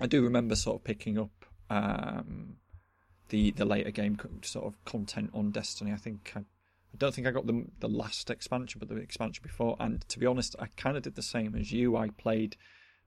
[0.00, 1.32] I do remember sort of picking up.
[1.70, 2.56] Um,
[3.30, 5.92] the the later game sort of content on Destiny.
[5.92, 6.42] I think I
[6.94, 9.76] I don't think I got the the last expansion, but the expansion before.
[9.80, 11.96] And to be honest, I kind of did the same as you.
[11.96, 12.56] I played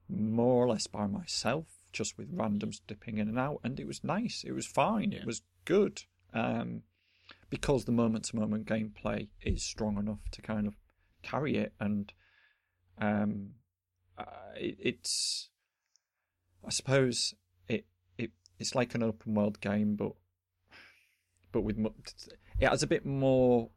[0.10, 4.04] more or less by myself, just with randoms dipping in and out, and it was
[4.04, 4.44] nice.
[4.46, 5.14] It was fine.
[5.14, 5.20] Yeah.
[5.20, 6.04] It was good.
[6.34, 6.84] Um,
[7.50, 10.76] because the moment to moment gameplay is strong enough to kind of
[11.24, 12.12] carry it, and
[13.00, 13.52] um,
[14.18, 15.48] uh, it, it's
[16.66, 17.36] I suppose
[17.70, 17.86] it
[18.18, 20.12] it it's like an open world game, but
[21.54, 21.78] but with
[22.60, 23.70] it has a bit more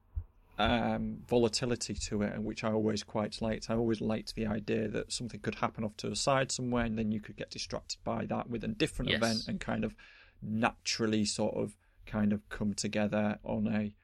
[0.61, 3.71] um, volatility to it, and which I always quite liked.
[3.71, 6.99] I always liked the idea that something could happen off to the side somewhere, and
[6.99, 9.19] then you could get distracted by that with a different Yes.
[9.19, 9.95] event, and kind of
[10.43, 13.95] naturally sort of kind of come together on a,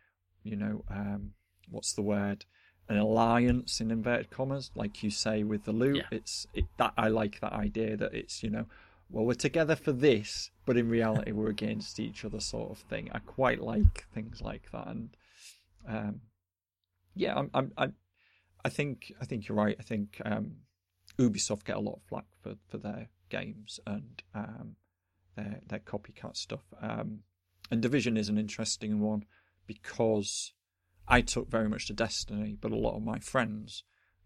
[0.43, 1.33] you know, um,
[1.71, 2.45] what's the word?
[2.89, 5.97] An alliance in inverted commas, like you say with the loot.
[5.97, 6.19] Yeah.
[6.19, 8.67] It's it, that I like that idea that it's you know,
[9.11, 13.11] well we're together for this, but in reality we're against each other, sort of thing.
[13.13, 15.17] I quite like things like that, and
[15.89, 16.21] um,
[17.17, 17.95] yeah, I'm, I'm, I'm,
[18.65, 19.77] I think, I think you're right.
[19.79, 20.57] I think um,
[21.19, 24.77] Ubisoft get a lot of flack for, for their games and um,
[25.37, 26.65] their their copycat stuff.
[26.81, 27.21] Um,
[27.71, 29.25] and Division is an interesting one
[29.67, 30.53] because
[31.09, 33.83] I took very much to Destiny, but a lot of my friends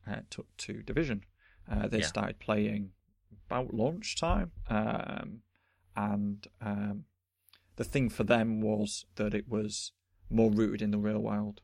[0.07, 1.25] uh, took to Division.
[1.71, 2.07] Uh, they Yeah.
[2.07, 2.91] started playing
[3.47, 5.43] about launch time, um,
[5.97, 7.05] and um,
[7.77, 9.93] the thing for them was that it was
[10.29, 11.61] more rooted in the real world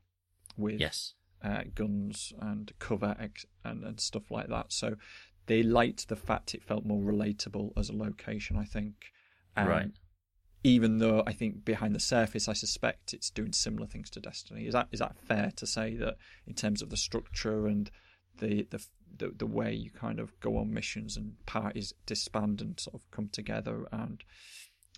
[0.56, 1.14] with Yes.
[1.42, 4.72] uh, guns and cover ex- and, and stuff like that.
[4.72, 4.96] So
[5.46, 9.12] they liked the fact it felt more relatable as a location, I think.
[9.56, 9.90] Um, Right.
[10.64, 14.66] Even though I think behind the surface, I suspect it's doing similar things to Destiny.
[14.66, 16.16] Is that is that fair to say that
[16.46, 17.88] in terms of the structure and
[18.38, 18.84] the the
[19.18, 23.10] the, the way you kind of go on missions and parties disband and sort of
[23.12, 24.24] come together and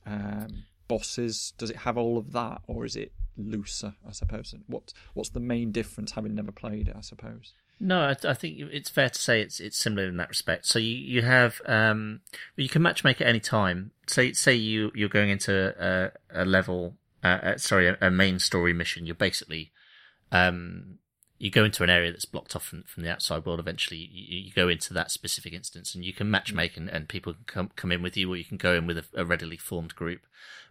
[0.07, 1.53] um, bosses?
[1.59, 3.95] Does it have all of that, or is it looser?
[4.07, 4.55] I suppose.
[4.67, 6.97] What what's the main difference, having never played it?
[6.97, 7.53] I suppose.
[7.81, 10.67] No, I, I think it's fair to say it's it's similar in that respect.
[10.67, 12.21] So you you have um
[12.57, 13.93] you can matchmake at any time.
[14.07, 18.39] Say say you you're going into a, a level, uh, uh, sorry, a, a main
[18.39, 19.07] story mission.
[19.07, 19.71] You're basically
[20.33, 20.99] um
[21.39, 23.61] you go into an area that's blocked off from, from the outside world.
[23.61, 27.33] Eventually, you, you go into that specific instance, and you can matchmake, and, and people
[27.33, 29.57] can come come in with you, or you can go in with a, a readily
[29.57, 30.21] formed group.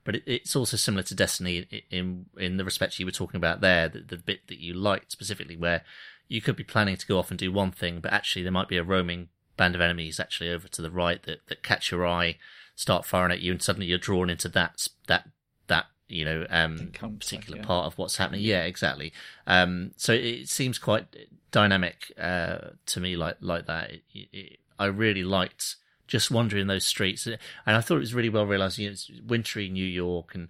[0.03, 3.37] But it, it's also similar to Destiny in, in in the respect you were talking
[3.37, 5.83] about there, the, the bit that you liked specifically, where
[6.27, 8.67] you could be planning to go off and do one thing, but actually there might
[8.67, 12.05] be a roaming band of enemies actually over to the right that, that catch your
[12.05, 12.37] eye,
[12.75, 15.29] start firing at you, and suddenly you're drawn into that that
[15.67, 17.65] that you know um, particular yeah.
[17.65, 18.41] part of what's happening.
[18.41, 19.13] Yeah, exactly.
[19.45, 21.05] Um, so it seems quite
[21.51, 23.91] dynamic uh, to me, like like that.
[23.91, 25.75] It, it, I really liked
[26.07, 28.77] just wandering those streets, and I thought it was really well realized.
[28.77, 30.49] You know, it's wintry New York, and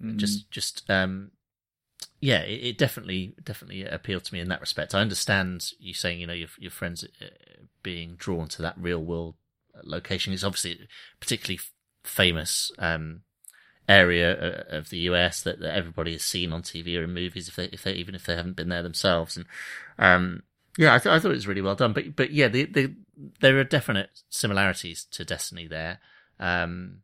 [0.00, 0.16] Mm.
[0.18, 1.30] just just um
[2.20, 6.20] yeah it, it definitely definitely appealed to me in that respect i understand you saying
[6.20, 7.26] you know your your friends uh,
[7.82, 9.34] being drawn to that real world
[9.82, 10.86] location is obviously
[11.18, 11.58] particularly
[12.04, 13.22] famous um
[13.88, 17.56] area of the us that, that everybody has seen on tv or in movies if
[17.56, 19.36] they if they even if they haven't been there themselves.
[19.36, 19.46] And
[19.98, 20.42] um
[20.76, 21.92] yeah i, th- I thought it was really well done.
[21.92, 22.94] But but yeah the, the
[23.40, 26.00] there are definite similarities to destiny there.
[26.40, 27.02] Um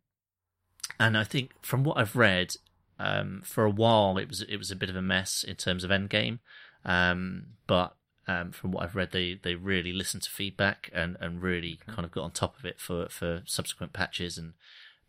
[0.99, 2.55] and I think from what I've read,
[2.99, 5.85] um, for a while it was it was a bit of a mess in terms
[5.85, 6.39] of endgame,
[6.85, 7.97] um, but
[8.29, 12.05] um, from what I've read, they, they really listened to feedback and, and really kind
[12.05, 14.53] of got on top of it for, for subsequent patches, and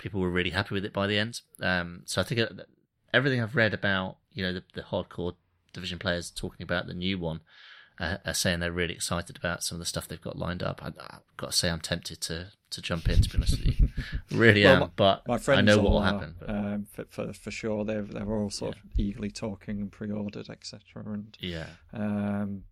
[0.04, 1.40] people were really happy with it by the end.
[1.62, 2.48] Um, so I think uh,
[3.14, 5.34] everything I've read about you know the, the hardcore
[5.74, 7.40] division players talking about the new one
[8.00, 10.82] uh, are saying they're really excited about some of the stuff they've got lined up.
[10.84, 13.80] I, I've got to say I'm tempted to to jump in to be honest with
[13.80, 13.90] you,
[14.32, 14.80] really Well, am.
[14.82, 16.36] my- but My friends I know what will are, happen.
[16.40, 17.86] But, um, for, for for sure.
[17.86, 20.80] They're they're all sort of eagerly talking and pre-ordered, etc.
[21.06, 22.64] And yeah, um,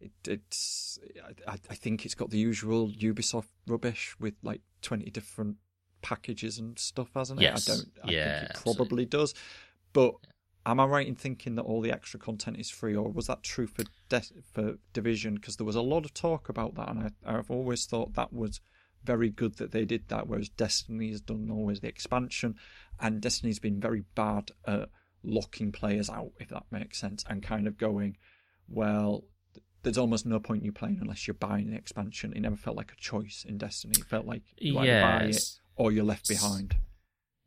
[0.00, 0.98] it, it's
[1.46, 5.56] I, I think it's got the usual Ubisoft rubbish with like twenty different
[6.02, 7.44] packages and stuff, hasn't it?
[7.44, 7.68] Yes.
[7.68, 7.88] I don't.
[8.04, 9.34] I Yeah, think it probably does.
[9.92, 10.14] But
[10.66, 13.42] am I right in thinking that all the extra content is free, or was that
[13.42, 15.34] true for De- for Division?
[15.36, 18.32] Because there was a lot of talk about that, and I, I've always thought that
[18.32, 18.60] was
[19.04, 20.26] very good that they did that.
[20.28, 22.56] Whereas Destiny has done always the expansion,
[23.00, 24.88] and Destiny's been very bad at
[25.22, 28.16] locking players out, if that makes sense, and kind of going,
[28.68, 29.24] well,
[29.82, 32.32] there's almost no point in you playing unless you're buying the expansion.
[32.34, 33.94] It never felt like a choice in Destiny.
[33.98, 35.60] It felt like you either buy it yes.
[35.78, 36.76] Or you're left behind.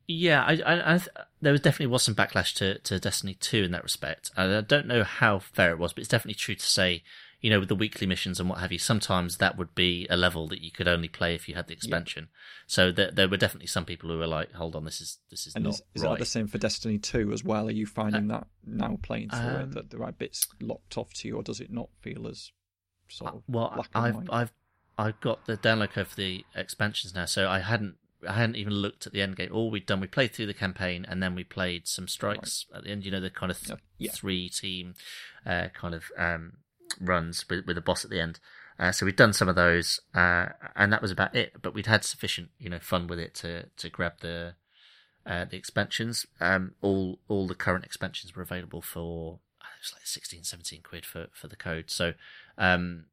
[0.08, 1.10] Yeah, I, I, I th-
[1.42, 4.32] there was definitely was some backlash to, to Destiny 2 in that respect.
[4.36, 7.04] I don't know how fair it was, but it's definitely true to say,
[7.40, 10.18] you know, with the weekly missions and what have you, sometimes that would be a
[10.18, 12.28] level that you could only play if you had the expansion.
[12.68, 15.48] So there, there were definitely some people who were like, hold on, this is this
[15.48, 16.12] is And not is, is right.
[16.12, 17.68] that the same for Destiny 2 as well?
[17.68, 21.14] Are you finding that now playing through um, it that there are bits locked off
[21.16, 22.52] to you, or does it not feel as
[23.08, 24.30] sort of well, black and I've?
[24.30, 24.54] I've
[24.98, 27.96] I've got the download code for the expansions now, so I hadn't
[28.28, 29.50] I hadn't even looked at the end game.
[29.52, 32.80] All we'd done, we played through the campaign, and then we played some strikes right.
[32.80, 33.06] at the end.
[33.06, 34.12] You know, the kind of th- yeah.
[34.12, 34.96] three team
[35.46, 36.58] uh, kind of um,
[37.00, 38.40] runs with with a boss at the end.
[38.80, 41.62] Uh, so we'd done some of those, uh, and that was about it.
[41.62, 44.56] But we'd had sufficient, you know, fun with it to to grab the
[45.26, 46.26] uh, the expansions.
[46.40, 49.40] Um, all all the current expansions were available for
[49.82, 51.90] it was like 16, 17 quid for for the code.
[51.90, 52.14] So,
[52.58, 53.06] um,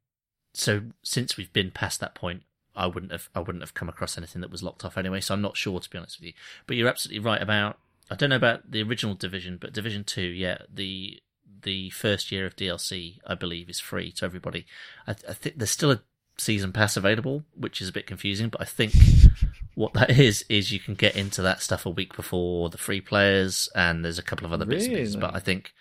[0.52, 2.42] so since we've been past that point,
[2.78, 5.20] I wouldn't have I wouldn't have come across anything that was locked off anyway.
[5.20, 6.32] So I'm not sure to be honest with you.
[6.66, 7.78] But you're absolutely right about
[8.10, 11.20] I don't know about the original Division, but Division Two, yeah, the
[11.62, 14.66] the first year of DLC, I believe, is free to everybody.
[15.06, 16.00] I, I think there's still a
[16.38, 18.94] season pass available, which is a bit confusing, but I think
[19.74, 23.00] what that is is you can get into that stuff a week before the free
[23.00, 25.16] players, and there's a couple of other bits and pieces.
[25.16, 25.74] But I think,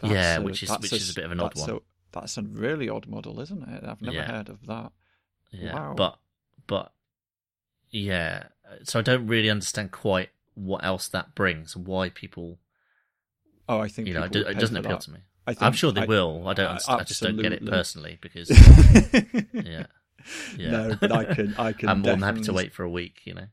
[0.00, 1.70] that's yeah, a, which is which a, is a bit of an odd one.
[1.70, 1.78] A,
[2.12, 3.84] that's a really odd model, isn't it?
[3.84, 4.30] I've never yeah.
[4.30, 4.92] heard of that.
[5.52, 5.94] Yeah, wow.
[5.96, 6.18] but
[6.66, 6.92] but
[7.90, 8.44] yeah,
[8.84, 12.58] so I don't really understand quite what else that brings and why people
[13.70, 15.00] Oh, I think you know, it, it doesn't appeal that.
[15.02, 15.20] to me.
[15.46, 16.48] I am sure they I, will.
[16.48, 16.88] I don't.
[16.88, 18.50] I, I just don't get it personally because
[19.52, 19.86] yeah,
[20.56, 20.70] yeah.
[20.70, 21.54] No, but I can.
[21.56, 21.88] I can.
[21.88, 23.20] I'm more than happy to wait for a week.
[23.24, 23.46] You know.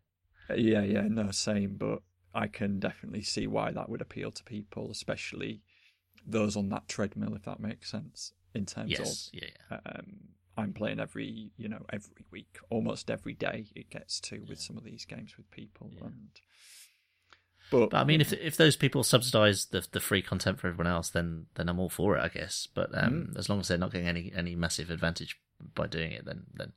[0.55, 1.75] Yeah, yeah, no, same.
[1.77, 2.01] But
[2.33, 5.61] I can definitely see why that would appeal to people, especially
[6.25, 8.33] those on that treadmill, if that makes sense.
[8.55, 13.33] In terms yes, of, yeah, um, I'm playing every, you know, every week, almost every
[13.33, 13.67] day.
[13.75, 16.05] It gets to with some of these games with people, yeah.
[16.05, 16.29] and
[17.69, 20.91] but, but I mean, if if those people subsidise the the free content for everyone
[20.91, 22.67] else, then then I'm all for it, I guess.
[22.73, 23.37] But um, mm.
[23.37, 25.39] as long as they're not getting any any massive advantage
[25.75, 26.73] by doing it, then then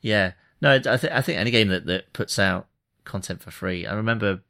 [0.00, 2.66] yeah, no, I think I think any game that that puts out
[3.04, 3.86] content for free.
[3.86, 4.40] I remember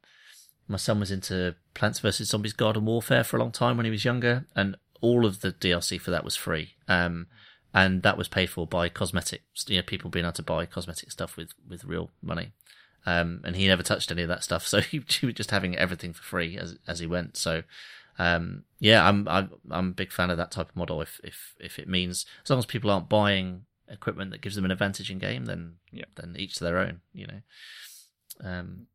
[0.67, 3.91] my son was into Plants vs Zombies Garden Warfare for a long time when he
[3.91, 6.75] was younger, and all of the DLC for that was free.
[6.87, 7.27] Um,
[7.75, 11.11] and that was paid for by cosmetics, you know, people being able to buy cosmetic
[11.11, 12.53] stuff with with real money.
[13.05, 14.65] Um, and he never touched any of that stuff.
[14.67, 17.35] So he, he, was just having everything for free as as he went.
[17.35, 17.63] So,
[18.17, 21.01] um, yeah, I'm I'm I'm a big fan of that type of model.
[21.01, 24.65] If if if it means as long as people aren't buying equipment that gives them
[24.65, 27.01] an advantage in game, then yeah, then each to their own.
[27.13, 27.41] You know.
[28.41, 28.87] Um,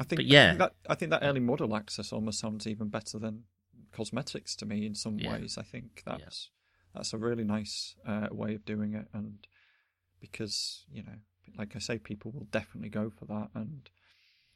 [0.00, 0.22] I think.
[0.24, 3.44] yeah, I think, that, I think that early model access almost sounds even better than
[3.92, 5.32] cosmetics to me in some yeah.
[5.32, 5.58] ways.
[5.58, 6.48] I think that's.
[6.94, 9.46] That's a really nice uh, way of doing it, and
[10.20, 11.18] because you know
[11.56, 13.48] like I say, people will definitely go for that.
[13.54, 13.88] And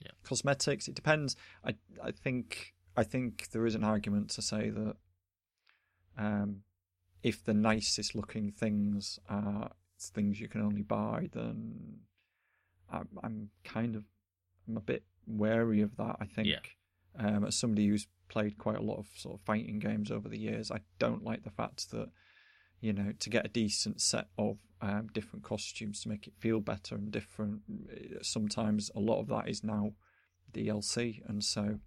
[0.00, 0.12] yeah.
[0.22, 1.36] cosmetics, it depends.
[1.64, 4.96] I I think I think there is an argument to say that
[6.16, 6.62] um,
[7.22, 12.00] if the nicest looking things are things you can only buy, then
[12.90, 14.04] I'm, I'm kind of
[14.68, 16.16] I'm a bit wary of that.
[16.20, 16.58] I think yeah.
[17.18, 20.38] um, as somebody who's played quite a lot of sort of fighting games over the
[20.38, 22.08] years, I don't like the fact that
[22.84, 26.60] you know, to get a decent set of um, different costumes to make it feel
[26.60, 27.62] better and different.
[28.20, 29.92] Sometimes a lot of that is now
[30.52, 31.78] DLC, and so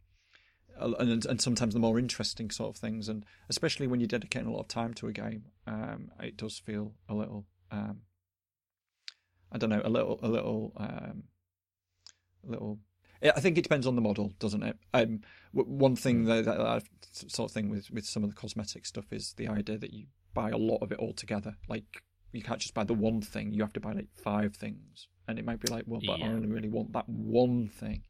[0.80, 4.52] and and sometimes the more interesting sort of things, and especially when you're dedicating a
[4.52, 8.02] lot of time to a game, um, it does feel a little, um,
[9.52, 11.26] I don't know, a little, a little, um,
[12.44, 12.80] a little.
[13.22, 14.78] I think it depends on the model, doesn't it?
[14.96, 15.22] Um,
[15.52, 19.14] one thing that, that, that sort of thing with with some of the cosmetic stuff
[19.14, 20.08] is the idea that you
[20.38, 21.56] buy a lot of it all together.
[21.68, 25.08] Like you can't just buy the one thing; you have to buy like five things,
[25.28, 26.28] and it might be like, well, but yeah.
[26.28, 28.04] I only really want that one thing.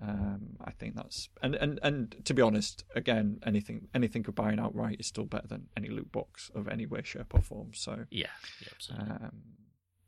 [0.00, 4.58] Um, I think that's and, and and to be honest, again, anything anything of buying
[4.58, 7.70] outright is still better than any loot box of any way, shape, or form.
[7.74, 8.26] So yeah,
[8.60, 8.96] yeah.
[8.98, 9.32] Um,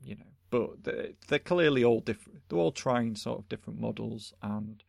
[0.03, 2.39] you know, but they're, they're, clearly all different.
[2.49, 4.83] They're all trying sort of different models, and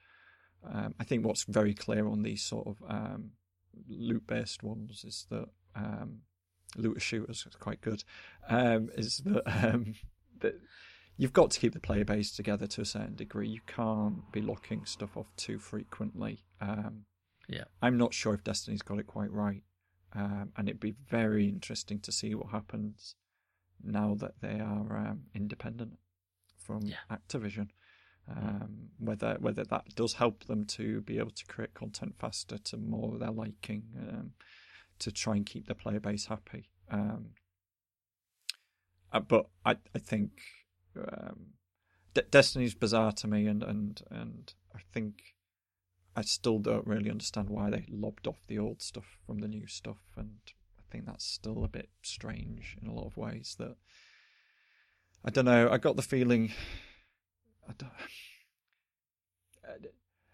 [0.73, 3.33] um, I think what's very clear on these sort of um,
[3.89, 6.21] loot based ones is that um,
[6.77, 8.05] looter shooters is quite good.
[8.49, 9.95] Um, is that um,
[10.41, 10.61] that
[11.17, 13.49] you've got to keep the player base together to a certain degree.
[13.49, 16.45] You can't be locking stuff off too frequently.
[16.61, 17.05] Um,
[17.49, 19.63] yeah, I'm not sure if Destiny's got it quite right,
[20.15, 23.15] um, and it'd be very interesting to see what happens
[23.83, 25.99] now that they are um, independent
[26.57, 26.97] from yeah.
[27.11, 27.69] Activision.
[28.31, 32.77] Um, whether whether that does help them to be able to create content faster to
[32.77, 34.31] more of their liking, um,
[35.03, 36.69] to try and keep the player base happy.
[36.91, 37.31] Um,
[39.13, 40.33] uh, but I I think
[40.97, 41.55] um,
[42.15, 45.35] De- Destiny's bizarre to me, and and and I think
[46.17, 49.67] I still don't really understand why they lobbed off the old stuff from the new
[49.67, 50.39] stuff, and
[50.79, 53.57] I think that's still a bit strange in a lot of ways.
[53.59, 53.77] That
[55.25, 55.71] I don't know.
[55.71, 56.53] I got the feeling.
[57.69, 57.91] I don't.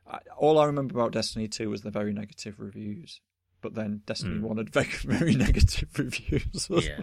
[0.38, 3.20] All I remember about Destiny 2 was the very negative reviews
[3.60, 4.42] but then Destiny mm.
[4.42, 6.68] One had very, very negative reviews.
[6.82, 7.02] Yeah.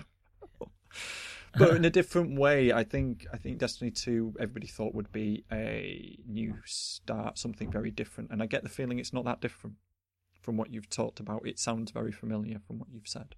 [1.57, 2.71] but in a different way.
[2.71, 7.91] I think I think Destiny Two everybody thought would be a new start, something very
[7.91, 9.75] different, and I get the feeling it's not that different
[10.41, 11.47] from what you've talked about.
[11.47, 13.35] It sounds very familiar from what you've said.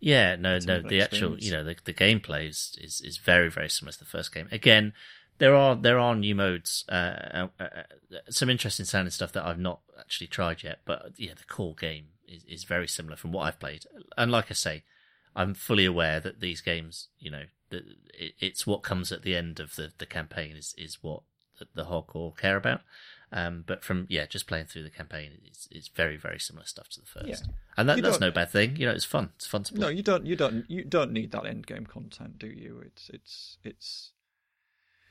[0.00, 0.82] Yeah, no, no.
[0.82, 4.04] The actual, you know, the, the gameplay is, is is very very similar to the
[4.04, 4.48] first game.
[4.52, 4.92] Again,
[5.38, 6.92] there are there are new modes, uh,
[7.32, 7.66] uh, uh,
[8.30, 10.80] some interesting sounding stuff that I've not actually tried yet.
[10.84, 13.84] But yeah, the core game is is very similar from what I've played.
[14.16, 14.84] And like I say,
[15.34, 17.82] I'm fully aware that these games, you know, that
[18.14, 21.22] it, it's what comes at the end of the the campaign is is what
[21.58, 22.80] the, the hardcore care about.
[23.32, 26.88] Um, but from yeah, just playing through the campaign, it's it's very very similar stuff
[26.90, 27.52] to the first, yeah.
[27.76, 28.76] and that, that's no bad thing.
[28.76, 29.30] You know, it's fun.
[29.34, 29.80] It's fun to play.
[29.80, 32.80] No, you don't you don't you don't need that end game content, do you?
[32.86, 34.12] It's it's it's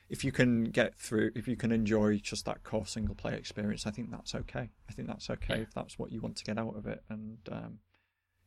[0.08, 3.86] if you can get through, if you can enjoy just that core single player experience,
[3.86, 4.70] I think that's okay.
[4.88, 5.62] I think that's okay yeah.
[5.62, 7.78] if that's what you want to get out of it, and um,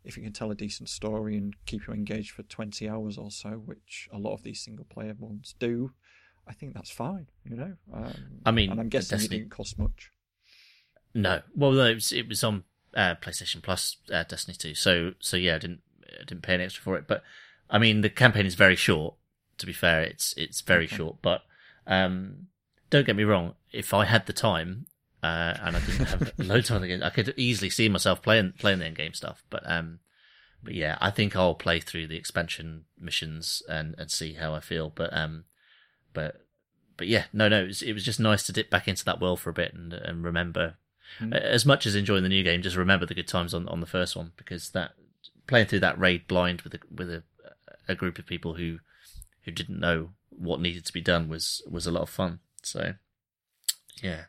[0.04, 3.32] if you can tell a decent story and keep you engaged for twenty hours or
[3.32, 5.92] so, which a lot of these single player ones do,
[6.48, 7.28] I think that's fine.
[7.44, 8.14] You know, um,
[8.46, 9.38] I mean, and I'm guessing Destiny...
[9.38, 10.12] it didn't cost much.
[11.14, 12.64] No, well, it was it was on
[12.96, 14.76] uh, PlayStation Plus, uh, Destiny Two.
[14.76, 17.08] So so yeah, I didn't I didn't pay any extra for it.
[17.08, 17.24] But
[17.70, 19.16] I mean, the campaign is very short.
[19.58, 20.96] To be fair, it's it's very okay.
[20.96, 21.18] short.
[21.22, 21.42] But
[21.86, 22.48] um,
[22.90, 23.56] don't get me wrong.
[23.72, 24.86] If I had the time
[25.24, 28.54] uh, and I didn't have loads of other games, I could easily see myself playing
[28.60, 29.44] playing the end game stuff.
[29.50, 30.00] But um,
[30.64, 34.60] but yeah, I think I'll play through the expansion missions and and see how I
[34.60, 34.92] feel.
[34.94, 35.46] But um,
[36.14, 36.42] but
[36.98, 39.22] but yeah, no, no, it was, it was just nice to dip back into that
[39.22, 40.76] world for a bit and and remember
[41.20, 41.34] mm.
[41.34, 43.88] as much as enjoying the new game, just remember the good times on on the
[43.88, 44.92] first one because that
[45.46, 47.24] playing through that raid blind with a with a
[47.88, 48.80] a group of people who
[49.48, 52.40] who didn't know what needed to be done was was a lot of fun.
[52.62, 52.94] So
[54.04, 54.26] yeah,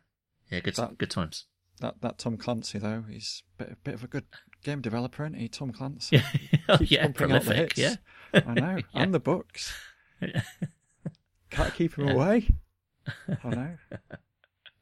[0.51, 1.45] yeah, good that, good times.
[1.81, 4.25] That that Tom Clancy though, he's a bit, bit of a good
[4.63, 5.49] game developer, isn't he?
[5.49, 6.23] Tom Clancy.
[6.69, 7.79] Yeah, oh, yeah, prolific.
[7.79, 7.95] Yeah,
[8.35, 9.03] I know, yeah.
[9.03, 9.73] and the books.
[10.21, 10.43] Yeah.
[11.51, 12.13] Can't keep him yeah.
[12.13, 12.49] away.
[13.43, 13.77] I know.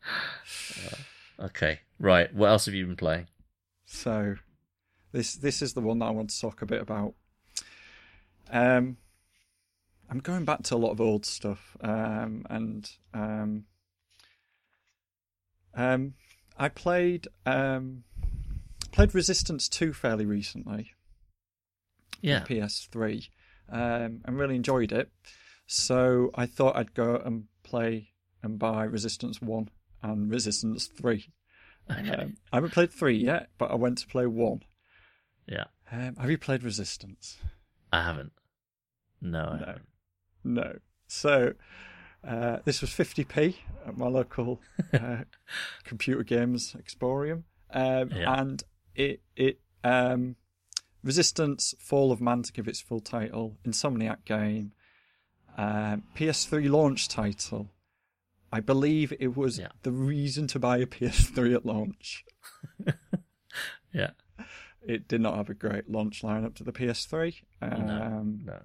[0.04, 2.34] Uh, okay, right.
[2.34, 3.28] What else have you been playing?
[3.84, 4.34] So,
[5.12, 7.14] this this is the one that I want to talk a bit about.
[8.50, 8.96] Um,
[10.10, 13.64] I'm going back to a lot of old stuff, um, and um,
[15.74, 16.14] um,
[16.56, 18.04] I played um,
[18.92, 20.92] played Resistance Two fairly recently.
[22.20, 23.28] Yeah, PS3,
[23.70, 25.10] um, and really enjoyed it.
[25.66, 28.10] So I thought I'd go and play
[28.42, 29.68] and buy Resistance 1
[30.02, 31.28] and Resistance 3.
[31.90, 32.10] Okay.
[32.10, 34.60] Um, I haven't played 3 yet, but I went to play 1.
[35.46, 35.64] Yeah.
[35.90, 37.38] Um, have you played Resistance?
[37.92, 38.32] I haven't.
[39.20, 39.66] No, I no.
[39.66, 39.88] haven't.
[40.46, 40.78] No.
[41.08, 41.54] So
[42.26, 44.60] uh, this was 50p at my local
[44.92, 45.24] uh,
[45.84, 47.44] computer games Exporium.
[47.70, 48.40] Um, yeah.
[48.40, 48.62] And
[48.94, 50.36] it, it um,
[51.02, 54.72] Resistance Fall of Man, to give its full title, Insomniac game,
[55.56, 57.70] uh, PS3 launch title.
[58.52, 59.68] I believe it was yeah.
[59.82, 62.24] the reason to buy a PS3 at launch.
[63.92, 64.10] yeah.
[64.80, 67.34] It did not have a great launch lineup to the PS3.
[67.60, 68.62] Um, no, no.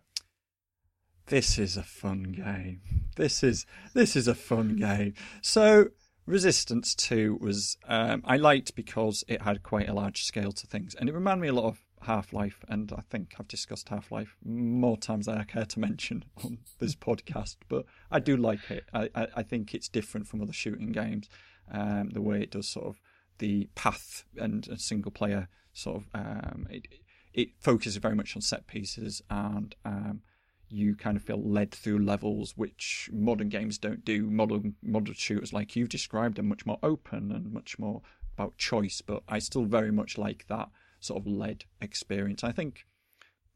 [1.31, 2.81] This is a fun game.
[3.15, 5.13] This is this is a fun game.
[5.41, 5.91] So
[6.25, 10.93] Resistance 2 was um, I liked because it had quite a large scale to things,
[10.93, 14.11] and it reminded me a lot of Half Life, and I think I've discussed Half
[14.11, 17.55] Life more times than I care to mention on this podcast.
[17.69, 18.83] But I do like it.
[18.93, 21.29] I, I, I think it's different from other shooting games.
[21.71, 22.99] Um, the way it does sort of
[23.37, 26.89] the path and, single player sort of um, it,
[27.33, 30.23] it focuses very much on set pieces and um,
[30.71, 34.29] you kind of feel led through levels which modern games don't do.
[34.29, 38.01] Modern modern shooters like you've described are much more open and much more
[38.37, 40.69] about choice, but I still very much like that
[40.99, 42.43] sort of led experience.
[42.43, 42.85] I think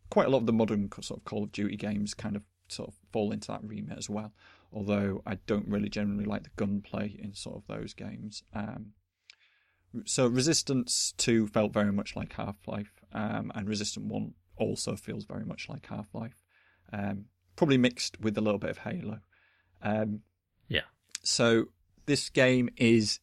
[0.10, 2.90] quite a lot of the modern sort of Call of Duty games kind of sort
[2.90, 4.34] of fall into that remit as well.
[4.74, 8.44] Although I don't really generally like the gunplay in sort of those games.
[8.54, 8.94] Um,
[10.06, 15.24] so Resistance 2 felt very much like Half Life, um, and Resistance 1 also feels
[15.26, 16.36] very much like Half Life.
[16.92, 17.26] Um,
[17.56, 19.20] probably mixed with a little bit of Halo.
[19.82, 20.22] Um,
[20.68, 20.82] yeah.
[21.24, 21.66] So
[22.06, 23.20] this game is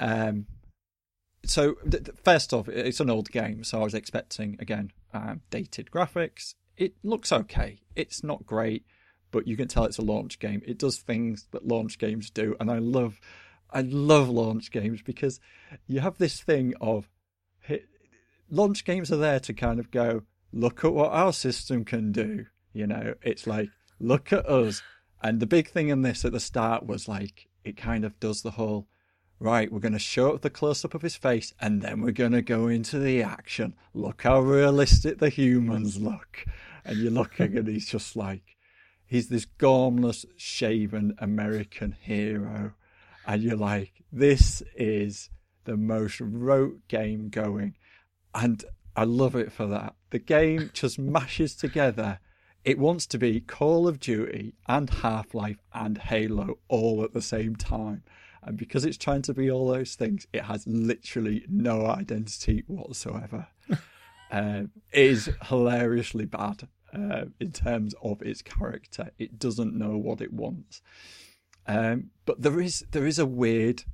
[0.00, 0.46] um,
[1.44, 5.90] so th- first off, it's an old game, so I was expecting again um, dated
[5.90, 6.54] graphics.
[6.76, 7.80] It looks okay.
[7.96, 8.84] It's not great,
[9.30, 10.62] but you can tell it's a launch game.
[10.66, 13.20] It does things that launch games do, and I love,
[13.70, 15.40] I love launch games because
[15.86, 17.08] you have this thing of
[18.50, 20.22] launch games are there to kind of go,
[20.52, 22.46] look at what our system can do.
[22.72, 24.82] You know, it's like look at us.
[25.22, 28.42] And the big thing in this at the start was like it kind of does
[28.42, 28.88] the whole
[29.38, 32.12] right, we're going to show up the close up of his face and then we're
[32.12, 33.74] going to go into the action.
[33.92, 36.44] Look how realistic the humans look.
[36.84, 38.56] and you're looking, and he's just like,
[39.04, 42.72] he's this gormless, shaven American hero,
[43.26, 45.30] and you're like, this is
[45.64, 47.76] the most rote game going,
[48.34, 48.64] and
[48.96, 49.94] I love it for that.
[50.10, 52.18] The game just mashes together.
[52.64, 57.22] It wants to be Call of Duty and Half Life and Halo all at the
[57.22, 58.04] same time.
[58.42, 63.48] And because it's trying to be all those things, it has literally no identity whatsoever.
[63.70, 63.76] uh,
[64.30, 69.10] it is hilariously bad uh, in terms of its character.
[69.18, 70.82] It doesn't know what it wants.
[71.66, 73.84] Um, but there is there is a weird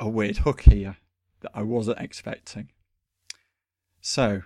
[0.00, 0.96] a weird hook here
[1.40, 2.70] that I wasn't expecting.
[4.00, 4.42] So,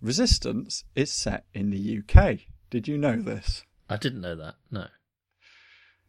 [0.00, 2.40] Resistance is set in the UK.
[2.70, 3.64] Did you know this?
[3.88, 4.54] I didn't know that.
[4.70, 4.86] No.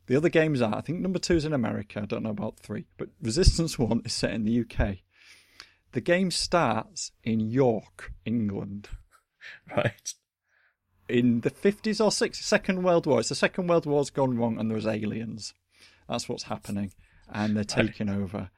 [0.07, 2.01] The other games are, I think number two is in America.
[2.01, 4.97] I don't know about three, but Resistance One is set in the UK.
[5.93, 8.89] The game starts in York, England.
[9.76, 10.14] Right.
[11.09, 13.20] In the 50s or 60s, Second World War.
[13.22, 15.55] It's the Second World War's gone wrong and there's aliens.
[16.07, 16.93] That's what's happening.
[17.28, 18.51] And they're taking over.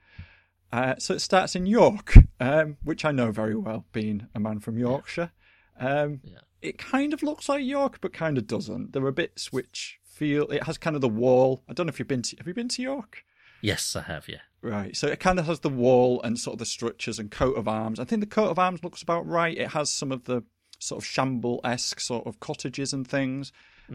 [0.74, 4.60] Uh, so it starts in York, um, which I know very well, being a man
[4.60, 5.32] from Yorkshire.
[5.80, 6.40] Um, Yeah.
[6.64, 8.94] It kind of looks like York, but kind of doesn't.
[8.94, 11.64] There are bits which feel it has kind of the wall.
[11.68, 12.38] I don't know if you've been to.
[12.38, 13.26] Have you been to York?
[13.62, 14.28] Yes, I have.
[14.28, 14.42] Yeah.
[14.62, 14.96] Right.
[14.96, 17.68] So it kind of has the wall and sort of the structures and coat of
[17.68, 18.00] arms.
[18.00, 19.58] I think the coat of arms looks about right.
[19.58, 20.44] It has some of the
[20.80, 23.52] sort of shamble esque sort of cottages and things.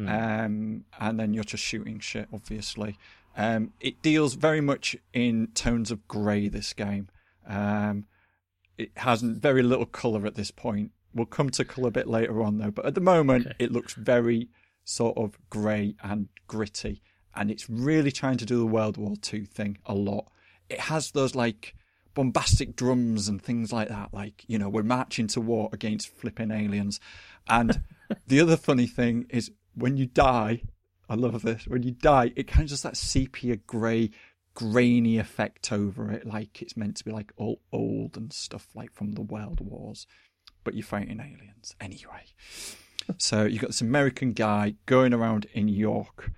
[0.09, 2.99] Um, and then you're just shooting shit, obviously.
[3.37, 7.09] Um, it deals very much in tones of grey, this game.
[7.47, 8.07] Um,
[8.77, 10.93] it has very little colour at this point.
[11.14, 12.70] We'll come to colour a bit later on, though.
[12.70, 13.56] But at the moment, Okay.
[13.59, 14.48] it looks very
[14.84, 17.02] sort of grey and gritty.
[17.34, 20.30] And it's really trying to do the World War II thing a lot.
[20.68, 21.74] It has those like
[22.14, 24.12] bombastic drums and things like that.
[24.12, 27.00] Like, you know, we're marching to war against flipping aliens.
[27.48, 27.82] And
[28.26, 30.62] the other funny thing is when you die,
[31.09, 34.11] I love this, when you die, it kind of just that sepia grey,
[34.54, 36.26] grainy effect over it.
[36.26, 40.06] Like it's meant to be like all old and stuff like from the World Wars.
[40.69, 42.27] But you're fighting aliens anyway.
[43.16, 46.31] So you've got this American guy going around in York,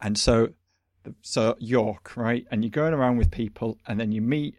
[0.00, 0.54] and so
[1.20, 2.46] so York, right?
[2.50, 4.54] And you're going around with people, and then you meet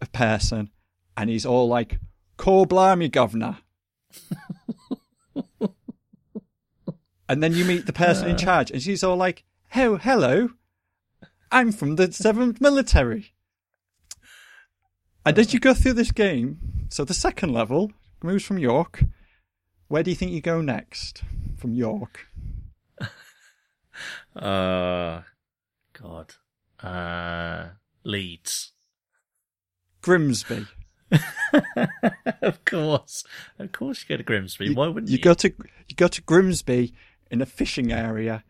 [0.00, 0.70] a person,
[1.14, 1.98] and he's all like,
[2.38, 3.58] "Call blimey, governor."
[7.28, 9.44] and then you meet the person in charge, and she's all like,
[9.76, 10.52] "Oh, hello,
[11.52, 13.34] I'm from the Seventh Military."
[15.26, 17.92] And as you go through this game, so the second level
[18.24, 19.04] moves from York.
[19.88, 21.22] Where do you think you go next
[21.56, 22.28] from York?
[24.34, 25.22] Uh,
[25.92, 26.34] God.
[26.82, 27.68] Uh,
[28.02, 28.72] Leeds.
[30.02, 30.66] Grimsby.
[32.42, 33.24] of course,
[33.58, 34.74] of course, you go to Grimsby.
[34.74, 35.18] Why wouldn't you?
[35.18, 35.48] you go to
[35.88, 36.92] you go to Grimsby
[37.30, 38.42] in a fishing area,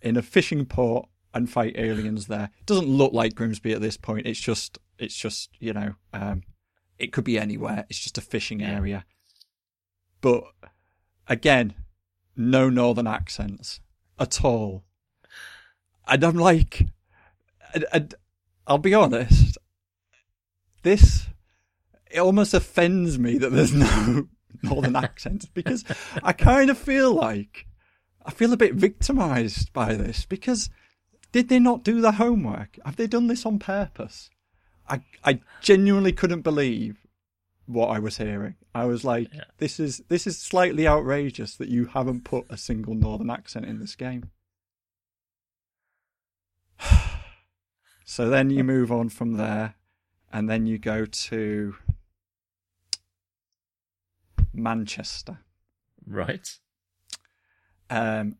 [0.00, 2.50] in a fishing port, and fight aliens there.
[2.60, 4.26] It doesn't look like Grimsby at this point.
[4.26, 6.42] It's just it's just you know um,
[6.98, 7.84] it could be anywhere.
[7.90, 8.76] It's just a fishing Yeah.
[8.76, 9.04] area.
[10.22, 10.44] But
[11.28, 11.74] again,
[12.34, 13.80] no northern accents
[14.18, 14.84] at all.
[16.08, 16.86] And I'm like,
[17.74, 18.14] and, and
[18.66, 19.58] I'll be honest,
[20.82, 21.26] this
[22.10, 24.28] it almost offends me that there's no
[24.62, 25.84] northern accents because
[26.22, 27.66] I kind of feel like
[28.24, 30.70] I feel a bit victimized by this because
[31.32, 32.78] did they not do the homework?
[32.84, 34.30] Have they done this on purpose?
[34.88, 37.06] I I genuinely couldn't believe
[37.66, 38.56] what I was hearing.
[38.74, 39.44] I was like, Yeah.
[39.58, 43.78] this is this is slightly outrageous that you haven't put a single northern accent in
[43.80, 44.30] this game.
[48.04, 49.74] so then you move on from there
[50.32, 51.74] and then you go to
[54.52, 55.38] Manchester.
[56.06, 56.58] Right.
[57.90, 58.36] um,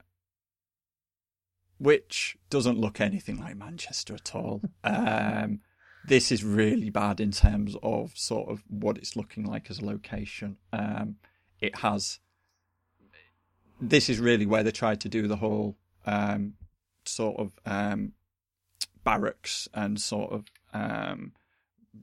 [1.78, 4.60] which doesn't look anything like Manchester at all.
[4.84, 5.60] Um,
[6.06, 9.84] this is really bad in terms of sort of what it's looking like as a
[9.84, 10.56] location.
[10.72, 11.16] Um,
[11.60, 12.18] it has.
[13.80, 15.76] This is really where they tried to do the whole
[16.06, 16.54] um,
[17.04, 18.12] sort of um,
[19.04, 21.32] barracks and sort of um,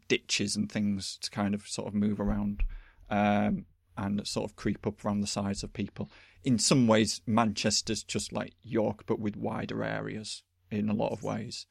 [0.07, 2.63] ditches and things to kind of sort of move around
[3.09, 3.65] um,
[3.97, 6.09] and sort of creep up around the sides of people
[6.43, 11.23] in some ways, Manchester's just like York, but with wider areas in a lot of
[11.23, 11.65] ways.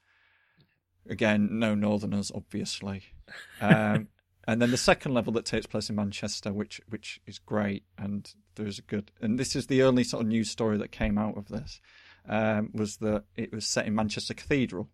[1.09, 3.03] Again, no Northerners, obviously.
[3.61, 4.09] Um,
[4.47, 8.33] and then the second level that takes place in Manchester, which which is great, and
[8.55, 9.11] there's a good.
[9.21, 11.81] And this is the only sort of news story that came out of this,
[12.29, 14.89] um, was that it was set in Manchester Cathedral.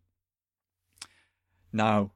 [1.73, 2.13] Now,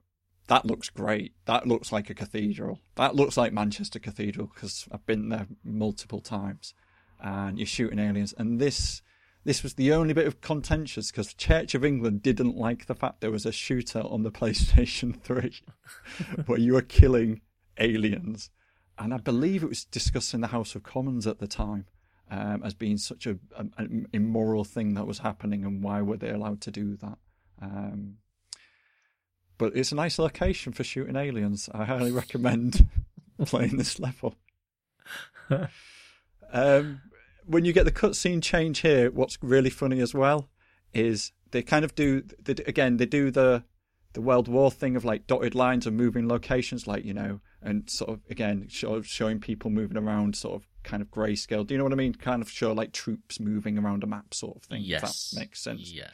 [0.48, 1.34] that looks great.
[1.46, 2.80] That looks like a cathedral.
[2.94, 6.74] That looks like Manchester Cathedral because I've been there multiple times.
[7.20, 8.32] and you're shooting aliens.
[8.38, 9.02] And this
[9.44, 12.94] this was the only bit of contentious because the Church of England didn't like the
[12.94, 15.62] fact there was a shooter on the PlayStation 3
[16.46, 17.40] where you were killing
[17.78, 18.50] aliens.
[18.98, 21.86] And I believe it was discussed in the House of Commons at the time
[22.30, 26.30] um, as being such a, an immoral thing that was happening and why were they
[26.30, 27.18] allowed to do that.
[27.62, 28.16] Um,
[29.56, 31.68] but it's a nice location for shooting aliens.
[31.72, 32.86] I highly recommend
[33.44, 34.36] playing this level.
[36.52, 37.00] um,
[37.48, 40.48] when you get the cutscene change here, what's really funny as well
[40.92, 43.64] is they kind of do they, again they do the
[44.14, 47.88] the World War thing of like dotted lines and moving locations, like you know, and
[47.88, 51.66] sort of again show, showing people moving around, sort of kind of grayscale.
[51.66, 52.14] Do you know what I mean?
[52.14, 54.82] Kind of show like troops moving around a map, sort of thing.
[54.82, 55.92] Yes, that makes sense.
[55.92, 56.08] Yeah.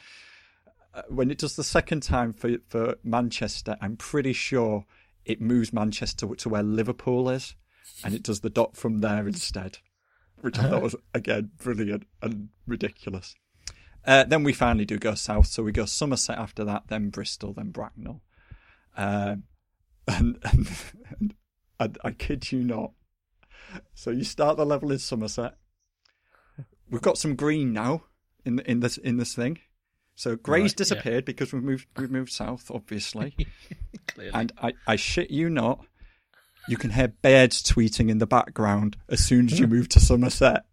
[0.93, 4.85] Uh, when it does the second time for for Manchester, I'm pretty sure
[5.25, 7.55] it moves Manchester to where Liverpool is,
[8.03, 9.79] and it does the dot from there instead
[10.45, 13.33] which I thought was again brilliant and ridiculous.
[14.05, 17.51] Uh, then we finally do go south, so we go Somerset after that, then Bristol,
[17.51, 18.21] then Bracknell,
[18.95, 19.45] um,
[20.07, 20.67] and, and,
[21.19, 21.33] and,
[21.79, 22.91] and I kid you not.
[23.95, 25.57] So you start the level in Somerset.
[26.91, 28.03] We've got some green now
[28.45, 29.57] in in this in this thing.
[30.13, 31.31] So grey's right, disappeared yeah.
[31.31, 33.35] because we've moved we've moved south, obviously.
[34.33, 35.83] and I, I shit you not,
[36.67, 40.65] you can hear birds tweeting in the background as soon as you move to Somerset.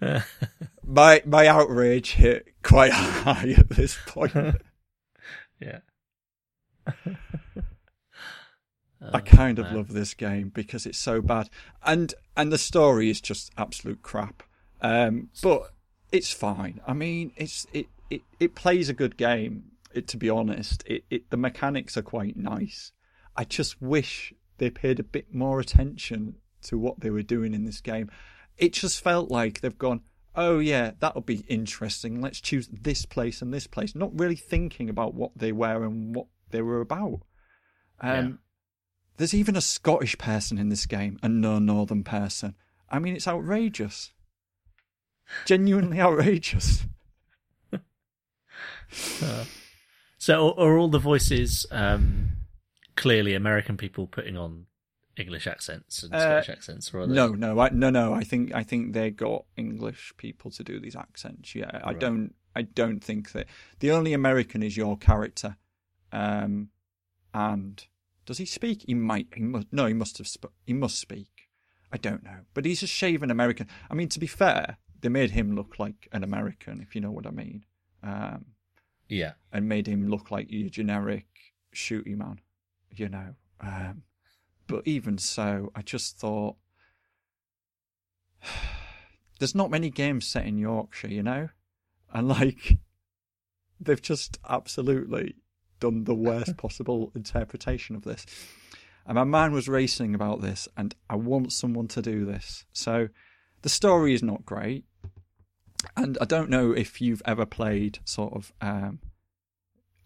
[0.86, 4.32] my my outrage hit quite high at this point.
[5.60, 5.80] yeah.
[9.12, 11.48] I kind of love this game because it's so bad,
[11.84, 14.42] and and the story is just absolute crap.
[14.80, 15.72] Um, but
[16.10, 16.80] it's fine.
[16.86, 21.04] I mean, it's it, it it plays a good game it, to be honest, it,
[21.10, 22.92] it, the mechanics are quite nice.
[23.36, 27.64] I just wish they paid a bit more attention to what they were doing in
[27.64, 28.10] this game.
[28.56, 30.02] It just felt like they've gone,
[30.34, 32.20] oh yeah, that'll be interesting.
[32.20, 36.14] Let's choose this place and this place, not really thinking about what they were and
[36.14, 37.22] what they were about.
[38.00, 38.28] Um, yeah.
[39.16, 42.54] There's even a Scottish person in this game and no Northern person.
[42.90, 44.12] I mean, it's outrageous.
[45.44, 46.86] Genuinely outrageous.
[47.72, 49.44] uh.
[50.18, 52.30] So are all the voices um,
[52.96, 54.66] clearly American people putting on
[55.16, 56.92] English accents and uh, Scottish accents?
[56.92, 58.12] Or no, no, I, no, no.
[58.12, 61.54] I think I think they got English people to do these accents.
[61.54, 62.00] Yeah, I right.
[62.00, 62.34] don't.
[62.56, 63.46] I don't think that
[63.78, 65.56] the only American is your character.
[66.10, 66.70] Um,
[67.32, 67.84] and
[68.26, 68.84] does he speak?
[68.86, 69.28] He might.
[69.34, 69.68] He must.
[69.70, 70.26] No, he must have.
[70.26, 71.48] Sp- he must speak.
[71.92, 73.68] I don't know, but he's a shaven American.
[73.90, 77.10] I mean, to be fair, they made him look like an American, if you know
[77.10, 77.64] what I mean.
[78.02, 78.46] Um,
[79.08, 79.32] yeah.
[79.52, 81.26] And made him look like your generic
[81.74, 82.40] shooty man,
[82.94, 83.34] you know.
[83.60, 84.02] Um,
[84.66, 86.56] but even so, I just thought
[89.38, 91.48] there's not many games set in Yorkshire, you know?
[92.12, 92.78] And like
[93.80, 95.36] they've just absolutely
[95.80, 98.26] done the worst possible interpretation of this.
[99.06, 102.66] And my mind was racing about this, and I want someone to do this.
[102.74, 103.08] So
[103.62, 104.84] the story is not great
[105.98, 109.00] and I don't know if you've ever played sort of um,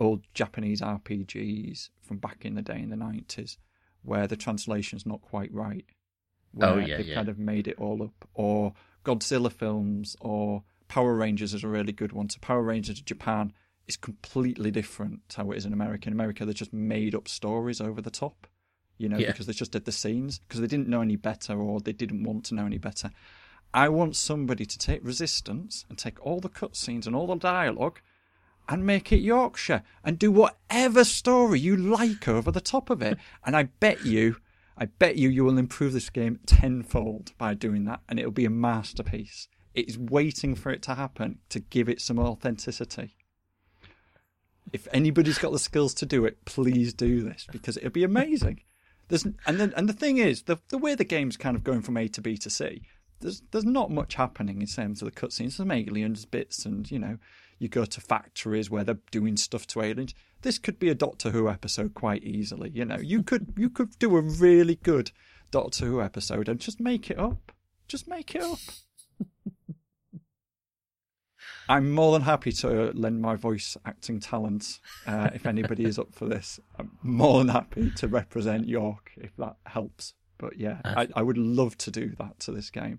[0.01, 3.59] old Japanese RPGs from back in the day in the nineties,
[4.03, 5.85] where the translation's not quite right.
[6.53, 7.15] Where oh yeah, they've yeah.
[7.15, 8.73] kind of made it all up, or
[9.05, 12.31] Godzilla films, or Power Rangers is a really good one.
[12.31, 13.53] So Power Rangers Japan
[13.87, 16.09] is completely different to how it is in America.
[16.09, 18.47] In America, they just made up stories over the top,
[18.97, 19.27] you know, yeah.
[19.27, 22.25] because they just did the scenes because they didn't know any better or they didn't
[22.25, 23.11] want to know any better.
[23.75, 28.01] I want somebody to take Resistance and take all the cutscenes and all the dialogue
[28.69, 33.19] and make it Yorkshire and do whatever story you like over the top of it.
[33.45, 34.37] And I bet you,
[34.77, 38.45] I bet you, you will improve this game tenfold by doing that, and it'll be
[38.45, 39.49] a masterpiece.
[39.75, 43.17] It is waiting for it to happen to give it some authenticity.
[44.73, 48.61] If anybody's got the skills to do it, please do this because it'll be amazing.
[49.09, 51.83] There's, and then, and the thing is, the the way the game's kind of going
[51.83, 52.83] from A to B to C,
[53.23, 55.53] there's there's not much happening in terms of the cutscenes.
[55.53, 57.19] Some aliens bits, and you know,
[57.59, 60.15] you go to factories where they're doing stuff to aliens.
[60.43, 62.71] This could be a Doctor Who episode quite easily.
[62.71, 65.13] You know, you could you could do a really good
[65.51, 67.53] Doctor Who episode and just make it up.
[67.89, 68.59] Just make it up.
[71.69, 76.13] I'm more than happy to lend my voice acting talent uh, if anybody is up
[76.13, 76.59] for this.
[76.79, 80.15] I'm more than happy to represent York if that helps.
[80.43, 82.99] But yeah, I, I would love to do that to this game.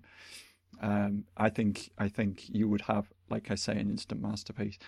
[0.80, 4.78] Um, I think I think you would have, like I say, an instant masterpiece.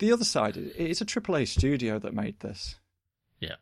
[0.00, 2.80] The other side, it's a AAA studio that made this.
[3.38, 3.54] Yeah,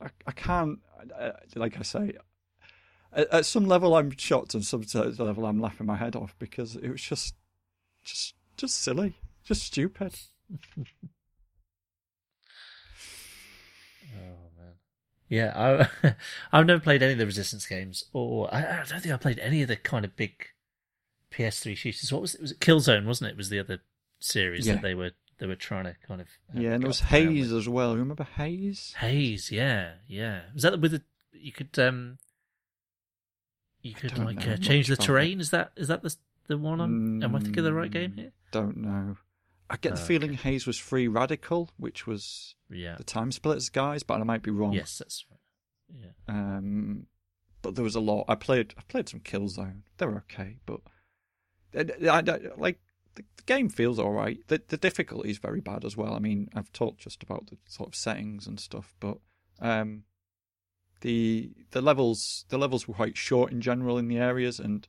[0.00, 0.78] I, I can't,
[1.18, 2.12] uh, like I say,
[3.12, 4.84] at, at some level I'm shocked, and at some
[5.18, 7.34] level I'm laughing my head off because it was just,
[8.04, 10.14] just, just silly, just stupid.
[14.14, 14.72] Oh man.
[15.28, 15.52] Yeah,
[16.02, 16.14] I
[16.52, 19.38] I've never played any of the Resistance games, or I, I don't think I played
[19.38, 20.46] any of the kind of big
[21.30, 22.12] PS3 shooters.
[22.12, 22.40] What was it?
[22.40, 23.04] Was it Killzone?
[23.06, 23.36] Wasn't it?
[23.36, 23.80] Was the other
[24.20, 24.74] series Yeah.
[24.74, 27.52] that they were they were trying to kind of uh, Yeah, and there was Haze
[27.52, 27.92] as well.
[27.92, 28.94] You Remember Haze?
[28.98, 30.40] Haze, yeah, yeah.
[30.54, 31.02] Was that with the
[31.32, 32.18] you could um
[33.82, 35.40] you could like uh, change the terrain?
[35.40, 36.16] Is that is that the
[36.48, 36.80] the one?
[36.80, 38.32] I'm, am I thinking of the right game Mm, here?
[38.50, 39.16] Don't know.
[39.70, 40.50] I get the Oh, feeling okay.
[40.52, 42.96] Haze was Free Radical, which was Yeah.
[42.96, 44.72] the Time Splitters guys, but I might be wrong.
[44.72, 45.40] Yes, that's right.
[46.02, 46.10] Yeah.
[46.26, 47.06] Um,
[47.62, 48.24] but there was a lot.
[48.28, 48.74] I played.
[48.78, 49.82] I played some Killzone.
[49.98, 50.80] They were okay, but
[51.74, 52.78] I, I- I- like
[53.14, 54.38] the, the game feels all right.
[54.48, 56.14] The the difficulty is very bad as well.
[56.14, 59.18] I mean, I've talked just about the sort of settings and stuff, but
[59.60, 60.04] um,
[61.00, 64.86] the the levels the levels were quite short in general in the areas, and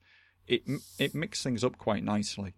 [0.47, 0.63] it
[0.97, 2.55] it mixed things up quite nicely.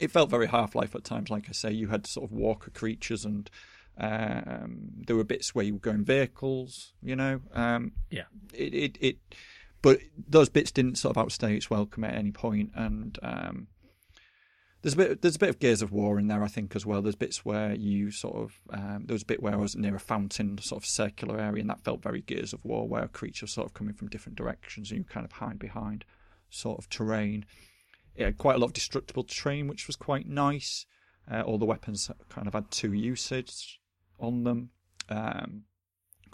[0.00, 1.30] It felt very Half Life at times.
[1.30, 3.50] Like I say, you had sort of walker creatures and.
[3.96, 7.40] Um, there were bits where you were going vehicles, you know.
[7.52, 8.24] Um, Yeah.
[8.52, 9.18] it, it, it
[9.82, 13.68] but those bits didn't sort of outstay its welcome at any point and um
[14.82, 16.84] there's a bit there's a bit of Gears of War in there I think as
[16.84, 19.76] well there's bits where you sort of um there was a bit where I was
[19.76, 23.04] near a fountain sort of circular area and that felt very Gears of War where
[23.04, 26.04] a creature sort of coming from different directions and you kind of hide behind
[26.50, 27.44] sort of terrain
[28.16, 30.86] it had quite a lot of destructible terrain which was quite nice
[31.30, 33.80] uh, all the weapons kind of had two usage
[34.18, 34.70] on them
[35.08, 35.64] um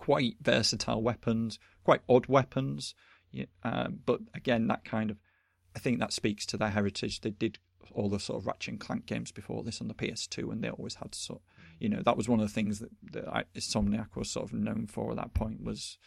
[0.00, 2.94] quite versatile weapons, quite odd weapons.
[3.30, 5.18] Yeah, um, but again, that kind of,
[5.76, 7.20] I think that speaks to their heritage.
[7.20, 7.58] They did
[7.92, 10.70] all the sort of Ratchet and Clank games before this on the PS2, and they
[10.70, 11.42] always had sort,
[11.78, 14.86] you know, that was one of the things that, that Insomniac was sort of known
[14.86, 15.98] for at that point was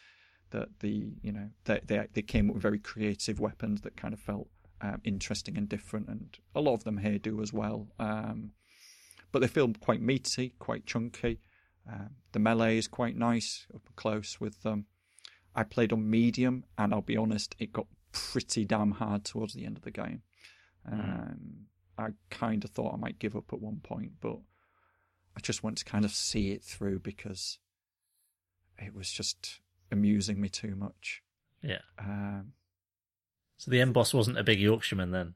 [0.50, 4.14] that the, you know, they they, they came up with very creative weapons that kind
[4.14, 4.48] of felt
[4.84, 7.88] um, interesting and different, and a lot of them here do as well.
[8.00, 8.52] Um,
[9.32, 11.40] but they feel quite meaty, quite chunky.
[11.90, 14.86] Um, the melee is quite nice up close with them.
[15.56, 19.66] I played on medium, and I'll be honest, it got pretty damn hard towards the
[19.66, 20.22] end of the game.
[20.92, 21.68] Um,
[21.98, 24.38] I kind of thought I might give up at one point, but
[25.38, 27.60] I just want to kind of see it through because
[28.78, 29.62] it was just
[29.92, 31.22] amusing me too much.
[31.62, 31.80] Yeah.
[31.98, 32.54] Um,
[33.64, 35.36] So the end boss wasn't a big Yorkshireman then.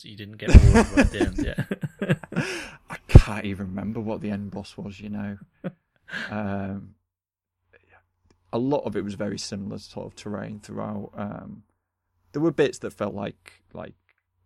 [0.00, 2.46] You didn't get right at the end, yeah.
[2.90, 5.36] I can't even remember what the end boss was, you know.
[6.30, 6.94] um,
[8.50, 11.10] a lot of it was very similar sort of terrain throughout.
[11.18, 11.64] Um,
[12.32, 13.92] there were bits that felt like like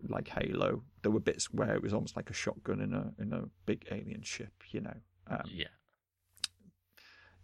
[0.08, 0.82] like Halo.
[1.02, 3.86] There were bits where it was almost like a shotgun in a in a big
[3.92, 4.96] alien ship, you know.
[5.28, 5.68] Um, yeah.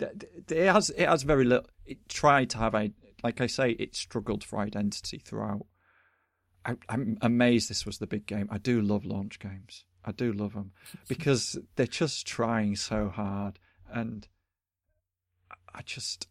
[0.01, 1.71] it has it has very little.
[1.85, 2.91] It tried to have a
[3.23, 5.65] like I say, it struggled for identity throughout.
[6.67, 8.49] I, I'm amazed this was the big game.
[8.51, 9.85] I do love launch games.
[10.05, 10.73] I do love them
[11.09, 13.59] because they're just trying so hard,
[13.91, 14.27] and
[15.75, 16.29] I just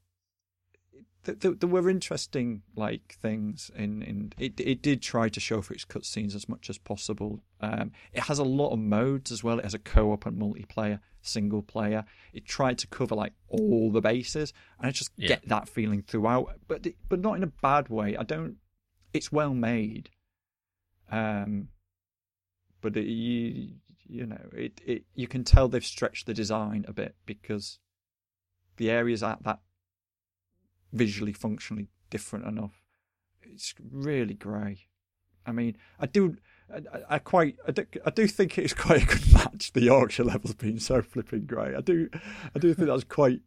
[1.25, 4.59] th- th- there were interesting like things in in it.
[4.59, 7.43] It did try to show for its cutscenes as much as possible.
[7.61, 9.59] Um, it has a lot of modes as well.
[9.59, 12.05] It has a co-op and multiplayer, single player.
[12.33, 15.27] It tried to cover like all the bases, and I just Yeah.
[15.29, 18.15] get that feeling throughout, but but not in a bad way.
[18.17, 18.57] I don't.
[19.13, 20.09] It's well made,
[21.11, 21.69] um,
[22.81, 23.69] but it, you
[24.07, 27.79] you know it, it you can tell they've stretched the design a bit because
[28.77, 29.59] the areas aren't that
[30.93, 32.83] visually functionally different enough.
[33.41, 34.87] It's really grey.
[35.45, 36.37] I mean, I do,
[36.73, 39.73] I, I- I quite, I do, I do think it's quite a good match.
[39.73, 41.75] The Yorkshire levels being so flipping grey.
[41.75, 42.09] I do,
[42.55, 43.41] I do think that's quite,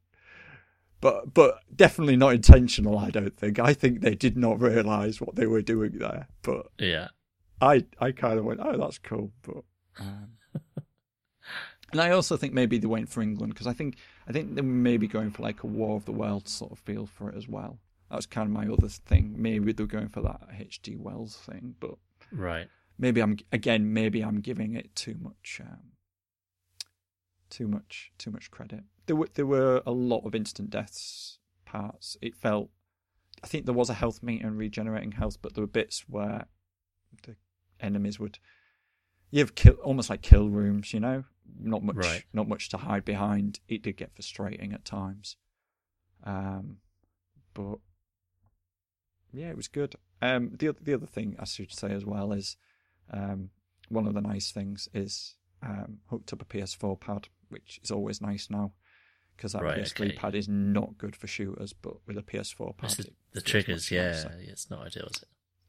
[1.00, 2.98] but but definitely not intentional.
[2.98, 3.59] I don't think.
[3.59, 6.28] I think they did not realise what they were doing there.
[6.42, 7.09] But Yeah.
[7.61, 9.32] I I kind of went, oh, that's cool.
[9.42, 9.64] But
[10.00, 10.28] um,
[11.92, 13.96] and I also think maybe they went for England because I think
[14.28, 16.78] I think they were maybe going for like a War of the Worlds sort of
[16.78, 17.78] feel for it as well.
[18.11, 19.34] That was kind of my other thing.
[19.36, 20.96] Maybe they were going for that H.G.
[20.96, 21.96] Wells thing, but
[22.32, 22.68] Right.
[22.98, 25.92] maybe I'm again maybe I'm giving it too much um,
[27.50, 28.84] too much too much credit.
[29.06, 32.16] There were there were a lot of instant deaths parts.
[32.22, 32.70] It felt
[33.42, 36.46] I think there was a health meter and regenerating health, but there were bits where
[36.46, 36.46] the
[37.80, 38.38] enemies would
[39.30, 41.24] you have kill almost like kill rooms, you know,
[41.60, 42.24] not much Right.
[42.32, 43.60] not much to hide behind.
[43.68, 45.36] It did get frustrating at times,
[46.24, 46.78] um,
[47.54, 47.78] but
[49.32, 49.94] yeah, it was good.
[50.22, 52.56] Um, the oth- the other thing I should say as well is
[53.12, 53.50] um,
[53.88, 58.20] one of the nice things is um, hooked up a PS4 pad, which is always
[58.20, 58.72] nice now
[59.36, 60.16] because that Right, PS3 okay.
[60.16, 63.90] pad is not good for shooters, but with a PS4 pad, It's the, the triggers,
[63.90, 64.34] yeah, nicer.
[64.40, 65.28] it's not ideal, is it?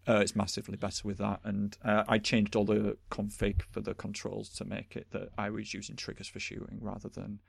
[0.10, 3.94] Uh, it's massively better with that, and uh, I changed all the config for the
[3.94, 7.40] controls to make it that I was using triggers for shooting rather than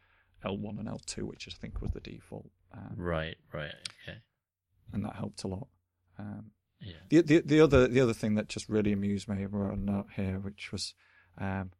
[0.45, 3.73] L1 and L2, which I think was the default, um, Right, right,
[4.05, 4.19] okay,
[4.93, 5.69] and that helped a lot.
[6.19, 6.51] Um,
[6.81, 9.73] yeah, the, the the other the other thing that just really amused me, I wrote
[9.73, 10.93] a note here, which was
[11.39, 11.71] um,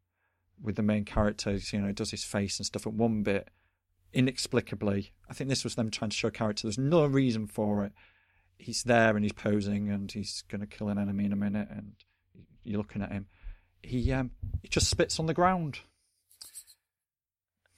[0.59, 2.87] with the main characters, you know, does his face and stuff.
[2.87, 3.49] At one bit,
[4.13, 6.63] inexplicably, I think this was them trying to show character.
[6.63, 7.93] There's no reason for it.
[8.61, 11.67] He's there and he's posing and he's going to kill an enemy in a minute,
[11.71, 11.93] and
[12.63, 13.25] you're looking at him.
[13.81, 14.31] He um
[14.61, 15.79] he just spits on the ground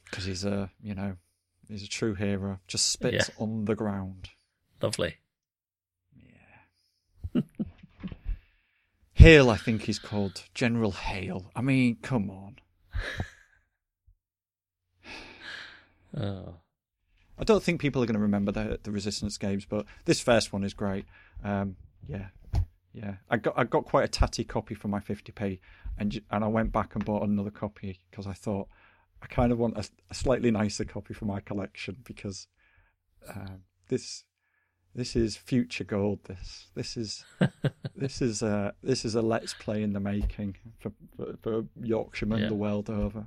[0.05, 1.15] because he's a you know
[1.69, 2.59] he's a true hero.
[2.67, 3.35] Just spits Yeah.
[3.43, 4.29] on the ground.
[4.81, 5.15] lovely.
[7.33, 7.41] Yeah.
[9.13, 11.49] Hale, I think he's called General Hale.
[11.55, 12.57] I mean, come on.
[16.15, 16.57] Oh,
[17.43, 20.53] I don't think people are going to remember the the Resistance games, but this first
[20.53, 21.03] one is great.
[21.43, 21.75] Um,
[22.07, 22.27] yeah,
[22.93, 23.15] yeah.
[23.29, 25.59] I got I got quite a tatty copy for my 50p,
[25.97, 28.69] and and I went back and bought another copy because I thought
[29.21, 32.47] I kind of want a, a slightly nicer copy for my collection because
[33.27, 34.23] um, this
[34.95, 36.19] this is future gold.
[36.23, 37.25] This this is
[37.97, 42.43] this is a this is a let's play in the making for for, for Yorkshiremen
[42.43, 42.47] Yeah.
[42.47, 43.25] the world over.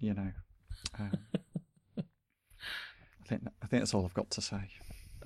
[0.00, 0.32] You know.
[0.98, 1.12] Um,
[3.24, 4.68] I think I think that's all I've got to say.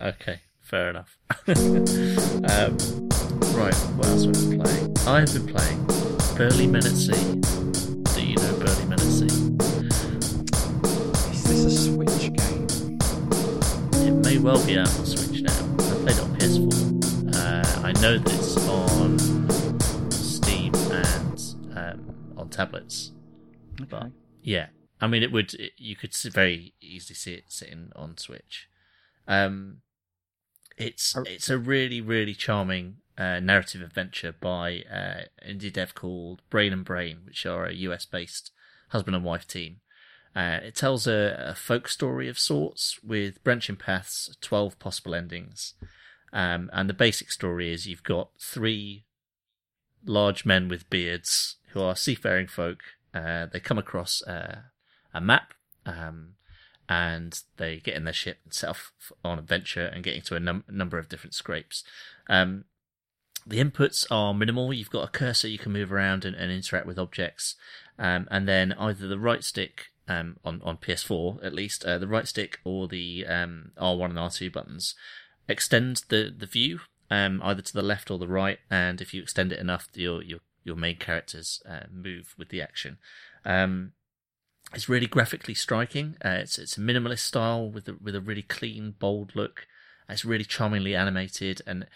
[0.00, 1.18] okay, fair enough.
[1.48, 2.76] um,
[3.56, 4.96] right, what else have I been playing?
[5.06, 5.84] I've been playing
[6.36, 7.40] Burly Men at Sea.
[8.14, 9.26] Do you know Burly Men at Sea?
[11.32, 12.66] Is this a Switch game?
[14.06, 15.52] It may well be out on Switch now.
[15.52, 17.34] I played it on PS4.
[17.34, 19.18] Uh, I know that it's on
[20.10, 23.12] Steam and um, on tablets.
[23.90, 24.12] But Okay.
[24.42, 24.66] yeah,
[25.00, 25.54] I mean, it would.
[25.54, 28.68] It, you could very easily see it sitting on Switch.
[29.26, 29.82] Um,
[30.76, 36.72] it's it's a really really charming uh, narrative adventure by uh, indie dev called Brain
[36.72, 38.52] and Brain, which are a US based
[38.90, 39.80] husband and wife team.
[40.36, 45.74] Uh, it tells a, a folk story of sorts with branching paths, twelve possible endings,
[46.32, 49.04] um, and the basic story is you've got three
[50.04, 52.80] large men with beards who are seafaring folk.
[53.12, 54.60] Uh, they come across uh,
[55.12, 55.54] a map,
[55.86, 56.34] um,
[56.88, 58.92] and they get in their ship and set off
[59.24, 61.84] on adventure and get into a num- number of different scrapes.
[62.28, 62.64] Um,
[63.46, 64.72] the inputs are minimal.
[64.72, 67.56] You've got a cursor you can move around and, and interact with objects,
[67.98, 72.08] um, and then either the right stick um, on on PS4 at least, uh, the
[72.08, 74.94] right stick or the um, R1 and R2 buttons
[75.48, 76.80] extend the the view
[77.10, 80.22] um, either to the left or the right, and if you extend it enough, your
[80.22, 82.98] your your main characters uh, move with the action.
[83.44, 83.92] Um,
[84.74, 86.16] it's really graphically striking.
[86.24, 89.66] Uh, it's it's a minimalist style with a, with a really clean, bold look.
[90.08, 91.86] It's really charmingly animated, and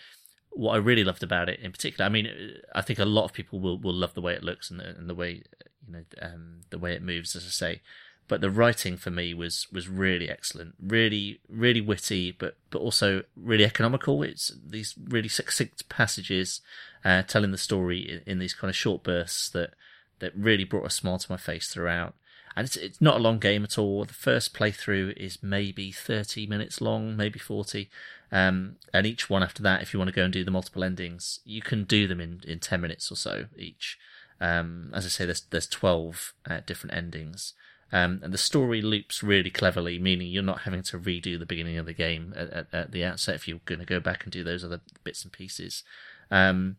[0.54, 2.28] what I really loved about it, in particular, I mean,
[2.74, 4.88] I think a lot of people will, will love the way it looks and the,
[4.88, 5.42] and the way
[5.86, 7.80] you know um, the way it moves, as I say.
[8.28, 13.24] But the writing for me was was really excellent, really really witty, but but also
[13.36, 14.22] really economical.
[14.22, 16.60] It's these really succinct passages
[17.04, 19.74] uh, telling the story in, in these kind of short bursts that
[20.20, 22.14] that really brought a smile to my face throughout.
[22.56, 24.04] And it's it's not a long game at all.
[24.04, 27.90] The first playthrough is maybe thirty minutes long, maybe forty.
[28.30, 30.84] Um, and each one after that, if you want to go and do the multiple
[30.84, 33.98] endings, you can do them in, in ten minutes or so each.
[34.40, 37.54] Um, as I say, there's there's twelve uh, different endings,
[37.92, 41.78] um, and the story loops really cleverly, meaning you're not having to redo the beginning
[41.78, 44.32] of the game at, at, at the outset if you're going to go back and
[44.32, 45.84] do those other bits and pieces.
[46.30, 46.76] Um,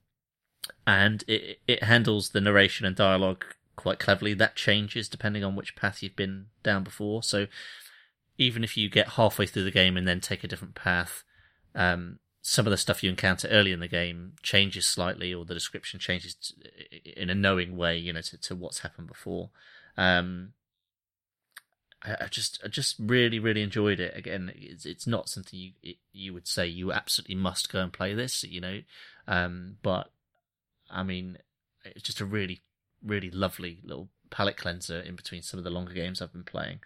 [0.85, 3.45] and it it handles the narration and dialogue
[3.75, 4.33] quite cleverly.
[4.33, 7.23] That changes depending on which path you've been down before.
[7.23, 7.47] So
[8.37, 11.23] even if you get halfway through the game and then take a different path,
[11.75, 15.53] um, some of the stuff you encounter early in the game changes slightly, or the
[15.53, 19.49] description changes t- in a knowing way, you know, to, to what's happened before.
[19.97, 20.53] Um,
[22.03, 24.17] I, I just, I just really, really enjoyed it.
[24.17, 27.93] Again, it's, it's not something you it, you would say you absolutely must go and
[27.93, 28.81] play this, you know,
[29.25, 30.11] um, but
[30.91, 31.37] I mean,
[31.85, 32.61] it's just a really,
[33.05, 36.79] really lovely little palette cleanser in between some of the longer games I've been playing.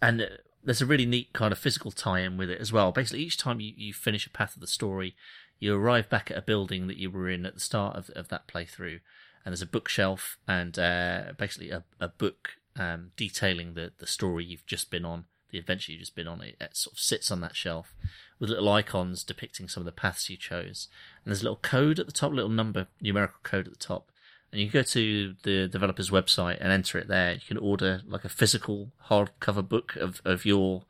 [0.00, 0.26] And uh,
[0.62, 2.92] there's a really neat kind of physical tie-in with it as well.
[2.92, 5.14] Basically, each time you, you finish a path of the story,
[5.58, 8.28] you arrive back at a building that you were in at the start of, of
[8.28, 9.00] that playthrough,
[9.44, 14.44] and there's a bookshelf and uh, basically a, a book um, detailing the, the story
[14.44, 16.42] you've just been on, the adventure you've just been on.
[16.42, 17.94] It, it sort of sits on that shelf
[18.38, 20.88] with little icons depicting some of the paths you chose.
[21.24, 23.78] And there's a little code at the top, a little number, numerical code at the
[23.78, 24.09] top.
[24.52, 27.34] And you can go to the developer's website and enter it there.
[27.34, 30.82] You can order like a physical hardcover book of, of your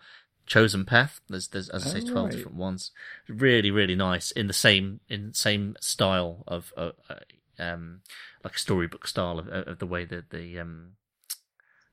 [0.46, 1.20] chosen path.
[1.28, 2.36] There's, there's as I say, twelve right.
[2.36, 2.90] different ones.
[3.28, 7.16] Really, really nice in the same in the same style of uh, uh,
[7.58, 8.00] um
[8.42, 10.92] like a storybook style of, of the way that the um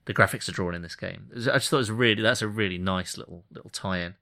[0.05, 1.30] the graphics are drawn in this game.
[1.36, 4.15] I just thought it was really that's a really nice little little tie-in.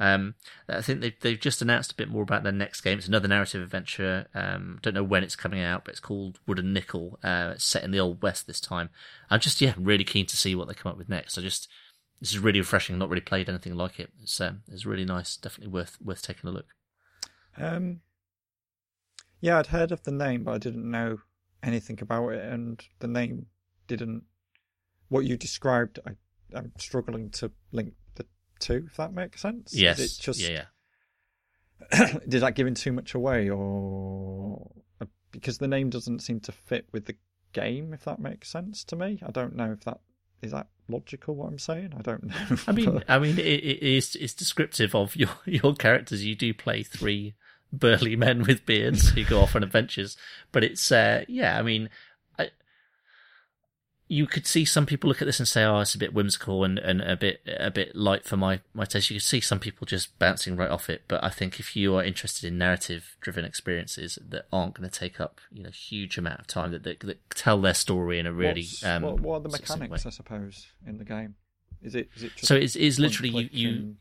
[0.00, 0.34] Um,
[0.68, 2.98] I think they've they've just announced a bit more about their next game.
[2.98, 4.26] It's another narrative adventure.
[4.34, 7.18] Um, don't know when it's coming out, but it's called Wood and Nickel.
[7.22, 8.90] Uh, it's set in the Old West this time.
[9.30, 11.38] I'm just yeah really keen to see what they come up with next.
[11.38, 11.68] I just
[12.20, 12.98] this is really refreshing.
[12.98, 14.10] Not really played anything like it.
[14.22, 15.36] It's um, it's really nice.
[15.36, 16.66] Definitely worth worth taking a look.
[17.56, 18.00] Um,
[19.40, 21.18] yeah, I'd heard of the name, but I didn't know
[21.62, 23.46] anything about it, and the name
[23.88, 24.22] didn't.
[25.08, 26.12] What you described, I,
[26.56, 27.94] I'm struggling to link
[28.62, 28.84] two.
[28.86, 29.74] If that makes sense.
[29.74, 30.64] Yes, Is it just yeah,
[31.92, 32.18] yeah.
[32.28, 36.86] did that giving too much away, or uh, because the name doesn't seem to fit
[36.92, 37.16] with the
[37.52, 37.92] game?
[37.92, 40.00] If that makes sense to me, I don't know if that
[40.40, 41.34] is that logical.
[41.34, 42.56] What I'm saying, I don't know.
[42.66, 46.24] I mean, But- I mean, it, it is it's descriptive of your your characters.
[46.24, 47.34] You do play three
[47.72, 50.16] burly men with beards who go off on adventures,
[50.52, 51.58] but it's uh, yeah.
[51.58, 51.90] I mean,
[54.12, 56.64] you could see some people look at this and say, "Oh, it's a bit whimsical
[56.64, 59.58] and, and a bit a bit light for my my taste." You could see some
[59.58, 63.16] people just bouncing right off it, but I think if you are interested in narrative
[63.22, 66.82] driven experiences that aren't going to take up you know huge amount of time that,
[66.82, 70.04] that that tell their story in a really um, what, what are the mechanics?
[70.04, 71.36] I suppose in the game.
[71.80, 73.96] Is it is it So it's it's literally you you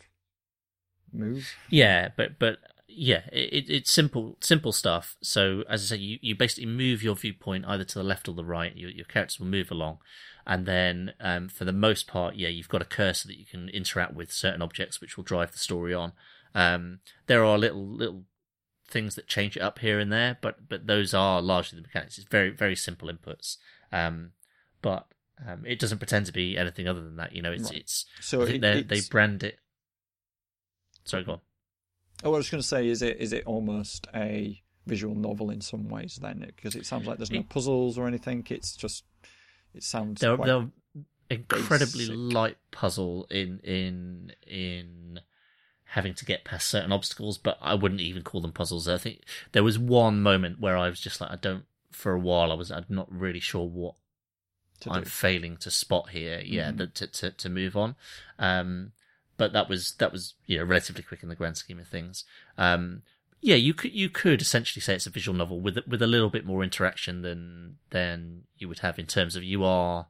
[1.14, 1.49] move?
[1.70, 2.57] Yeah, but but
[2.96, 5.16] yeah, it, it's simple simple stuff.
[5.22, 8.34] So as I say, you, you basically move your viewpoint either to the left or
[8.34, 8.76] the right.
[8.76, 10.00] Your your characters will move along,
[10.46, 13.70] and then um, for the most part, yeah, you've got a cursor that you can
[13.70, 16.14] interact with certain objects, which will drive the story on.
[16.54, 18.24] Um, there are little little
[18.88, 22.18] things that change it up here and there, but but those are largely the mechanics.
[22.18, 23.58] It's very very simple inputs,
[23.92, 24.32] um,
[24.82, 25.08] but
[25.48, 27.34] um, it doesn't pretend to be anything other than that.
[27.34, 27.80] You know, it's Right.
[27.80, 29.60] it's So it, they brand it.
[31.04, 31.42] Sorry, go on.
[32.24, 35.61] Oh, I was going to say, is it is it almost a visual novel in
[35.61, 36.39] some ways then?
[36.55, 38.45] Because it sounds like there's no puzzles or anything.
[38.49, 39.03] It's just
[39.74, 40.67] it sounds they're, quite they're
[41.30, 42.15] incredibly basic.
[42.17, 45.19] light puzzle in in in
[45.86, 48.88] having to get past certain obstacles, but I wouldn't even call them puzzles.
[48.88, 51.65] I think there was one moment where I was just like, I don't.
[51.91, 53.95] For a while, I was I'm not really sure what
[54.88, 55.09] I'm do.
[55.09, 56.41] failing to spot here.
[56.45, 56.78] Yeah, Mhm.
[56.78, 57.95] that to, to to move on.
[58.39, 58.93] Um,
[59.42, 62.26] but that was that was you know relatively quick in the grand scheme of things.
[62.60, 63.02] Um,
[63.42, 66.30] yeah, you could you could essentially say it's a visual novel with with a little
[66.30, 70.10] bit more interaction than than you would have in terms of you are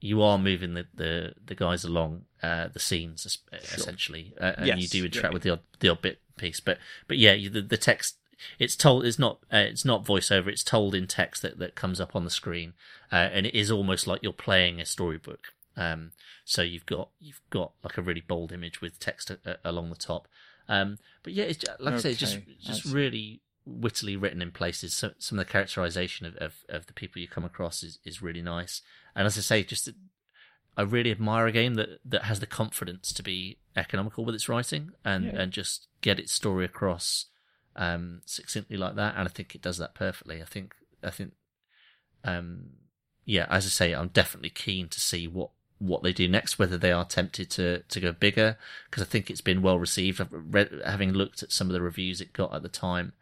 [0.00, 4.82] you are moving the the, the guys along uh, the scenes es- essentially, uh, and
[4.82, 5.32] you do interact yeah.
[5.32, 6.60] with the odd, the odd bit piece.
[6.60, 6.76] But
[7.08, 8.18] but yeah, the the text
[8.58, 10.48] it's told it's not uh, it's not voiceover.
[10.48, 12.74] It's told in text that that comes up on the screen,
[13.10, 15.54] uh, and it is almost like you're playing a storybook.
[15.76, 16.12] Um,
[16.44, 19.90] so you've got you've got like a really bold image with text a, a- along
[19.90, 20.26] the top.
[20.68, 22.92] Um, but yeah, it's, like I say, it's just just see.
[22.94, 24.94] really wittily written in places.
[24.94, 28.22] So, some of the characterization of, of, of the people you come across is, is
[28.22, 28.80] really nice.
[29.14, 29.88] And as I say, just
[30.76, 34.48] I really admire a game that, that has the confidence to be economical with its
[34.48, 35.40] writing and, Yeah.
[35.40, 37.26] and just get its story across
[37.76, 39.14] um, succinctly like that.
[39.16, 40.40] And I think it does that perfectly.
[40.42, 41.32] I think I think
[42.24, 42.70] um,
[43.24, 46.78] yeah, as I say, I'm definitely keen to see what what they do next, whether
[46.78, 48.56] they are tempted to to go bigger,
[48.90, 50.20] because I think it's been well received.
[50.30, 53.12] Read, having looked at some of the reviews it got at the time,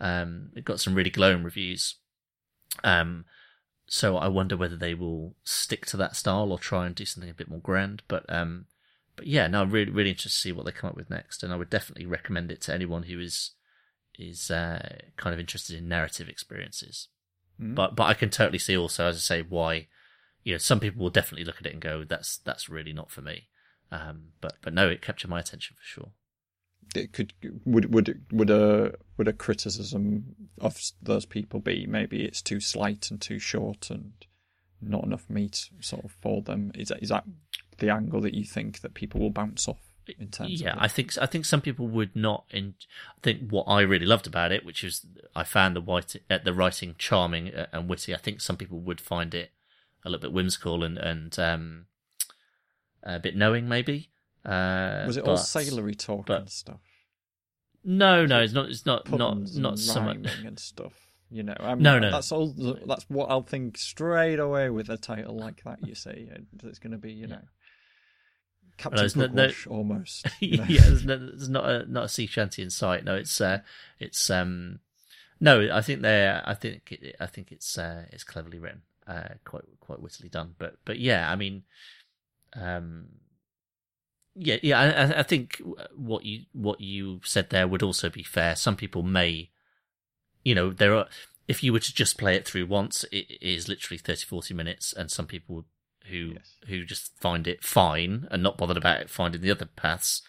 [0.00, 1.96] um, it got some really glowing reviews.
[2.84, 3.24] Um,
[3.86, 7.30] so I wonder whether they will stick to that style or try and do something
[7.30, 8.02] a bit more grand.
[8.08, 8.66] But um,
[9.16, 11.42] but yeah, no, I'm really really interested to see what they come up with next,
[11.42, 13.52] and I would definitely recommend it to anyone who is
[14.18, 17.08] is uh, kind of interested in narrative experiences.
[17.60, 17.74] Mm.
[17.74, 19.88] But but I can totally see also, as I say, why
[20.44, 23.10] you know some people will definitely look at it and go, "That's that's really not
[23.10, 23.48] for me."
[23.90, 26.12] Um, but but no, it captured my attention for sure.
[26.94, 27.32] it could
[27.64, 33.10] would would would a would a criticism of those people be maybe it's too slight
[33.10, 34.12] and too short and
[34.80, 37.24] not enough meat sort of for them is that is that
[37.78, 39.78] the angle that you think that people will bounce off
[40.18, 42.44] in terms yeah, of I think I think some people would not.
[42.50, 42.74] In,
[43.16, 46.38] I think what I really loved about it, which is I found the white uh,
[46.44, 48.14] the writing charming uh, and witty.
[48.14, 49.52] I think some people would find it
[50.04, 51.86] a little bit whimsical and and um,
[53.02, 54.10] a bit knowing, maybe.
[54.44, 56.80] Uh, was it all sailory talk but- and stuff
[57.84, 58.68] No, no, it's not.
[58.70, 59.08] It's not.
[59.08, 60.16] Not puns not and so much.
[60.44, 60.92] and stuff
[61.34, 62.10] you know I mean, No, no.
[62.10, 62.48] that's all
[62.86, 66.28] that's what I'll think straight away with a title like that you see
[66.62, 67.40] it's going to be you know
[68.76, 70.64] Captain there's no- no- almost you know?
[70.68, 73.04] yeah, there's, no, there's not a not a sea shanty in sight.
[73.04, 73.60] No, it's uh,
[73.98, 74.80] it's um,
[75.40, 79.34] no, I think they're, I think, it, I think it's uh, it's cleverly written, uh,
[79.44, 80.54] quite quite wittily done.
[80.58, 81.62] But but yeah, I mean,
[82.54, 83.06] um,
[84.34, 84.80] yeah, yeah.
[84.80, 85.60] I, I think
[85.94, 88.56] what you what you said there would also be fair.
[88.56, 89.50] Some people may,
[90.44, 91.06] you know, there are.
[91.48, 94.92] If you were to just play it through once, it is literally 30, 40 minutes,
[94.92, 95.66] and some people
[96.06, 96.54] who Yes.
[96.68, 100.22] who just find it fine and not bothered about it finding the other paths,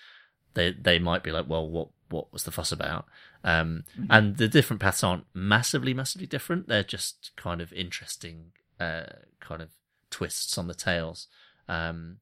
[0.56, 3.06] they they might be like, well, what what was the fuss about?
[3.44, 6.68] Um, and the different paths aren't massively massively different.
[6.68, 8.52] They're just kind of interesting,
[8.84, 9.04] uh,
[9.40, 9.70] kind of
[10.10, 11.28] twists on the tails.
[11.68, 12.18] Um,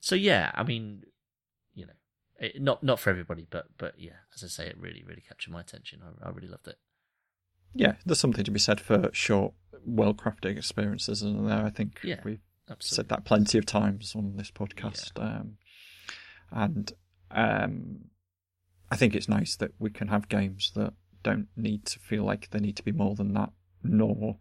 [0.00, 1.02] so yeah, I mean,
[1.74, 1.92] you know,
[2.38, 5.52] it, not not for everybody, but but yeah, as I say, it really really captured
[5.52, 6.00] my attention.
[6.02, 6.78] I, I really loved it.
[7.74, 9.52] Yeah, there's something to be said for short,
[9.84, 11.64] well crafted experiences, isn't there?
[11.64, 12.40] I think Yeah, we've
[12.70, 12.96] Absolutely.
[12.96, 15.12] said that plenty of times on this podcast.
[15.22, 15.58] Um,
[16.50, 16.92] and
[17.30, 17.98] um,
[18.90, 22.50] I think it's nice that we can have games that don't need to feel like
[22.50, 23.50] they need to be more than that,
[23.82, 24.38] nor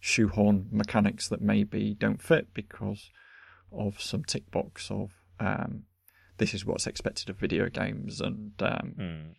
[0.00, 3.10] shoehorn mechanics that maybe don't fit because
[3.72, 5.10] of some tick box of
[5.40, 5.84] um,
[6.38, 9.34] this is what's expected of video games and um,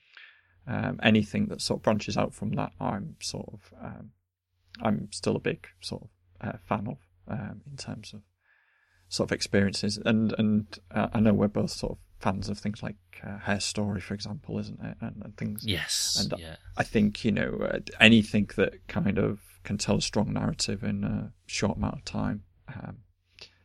[0.70, 4.12] um, anything that sort of branches out from that, I'm sort of, um,
[4.82, 6.10] I'm still a big sort of
[6.48, 8.22] uh, fan of um, in terms of
[9.08, 9.98] sort of experiences.
[10.06, 13.60] And and uh, I know we're both sort of fans of things like uh, Her
[13.60, 14.98] Story, for example, isn't it?
[15.02, 15.66] And, and things.
[15.66, 16.18] Yes.
[16.20, 16.56] And yeah.
[16.78, 21.04] I think you know uh, anything that kind of can tell a strong narrative in
[21.04, 22.44] a short amount of time.
[22.68, 22.98] Um,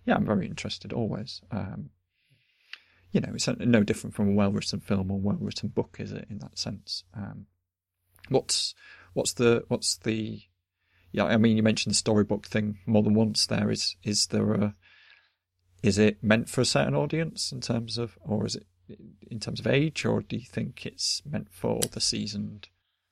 [0.05, 1.41] yeah, I'm very interested always.
[1.51, 1.91] Um,
[3.13, 6.27] you know, it's no different from a well-written film or well-written book, is it?
[6.29, 7.47] In that sense, um,
[8.29, 8.75] what's
[9.13, 10.43] what's the what's the
[11.13, 11.25] yeah?
[11.25, 13.47] I mean, you mentioned the storybook thing more than once.
[13.47, 14.75] There is is there a
[15.85, 18.67] is it meant for a certain audience in terms of, or is it
[19.31, 22.69] in terms of age, or do you think it's meant for the seasoned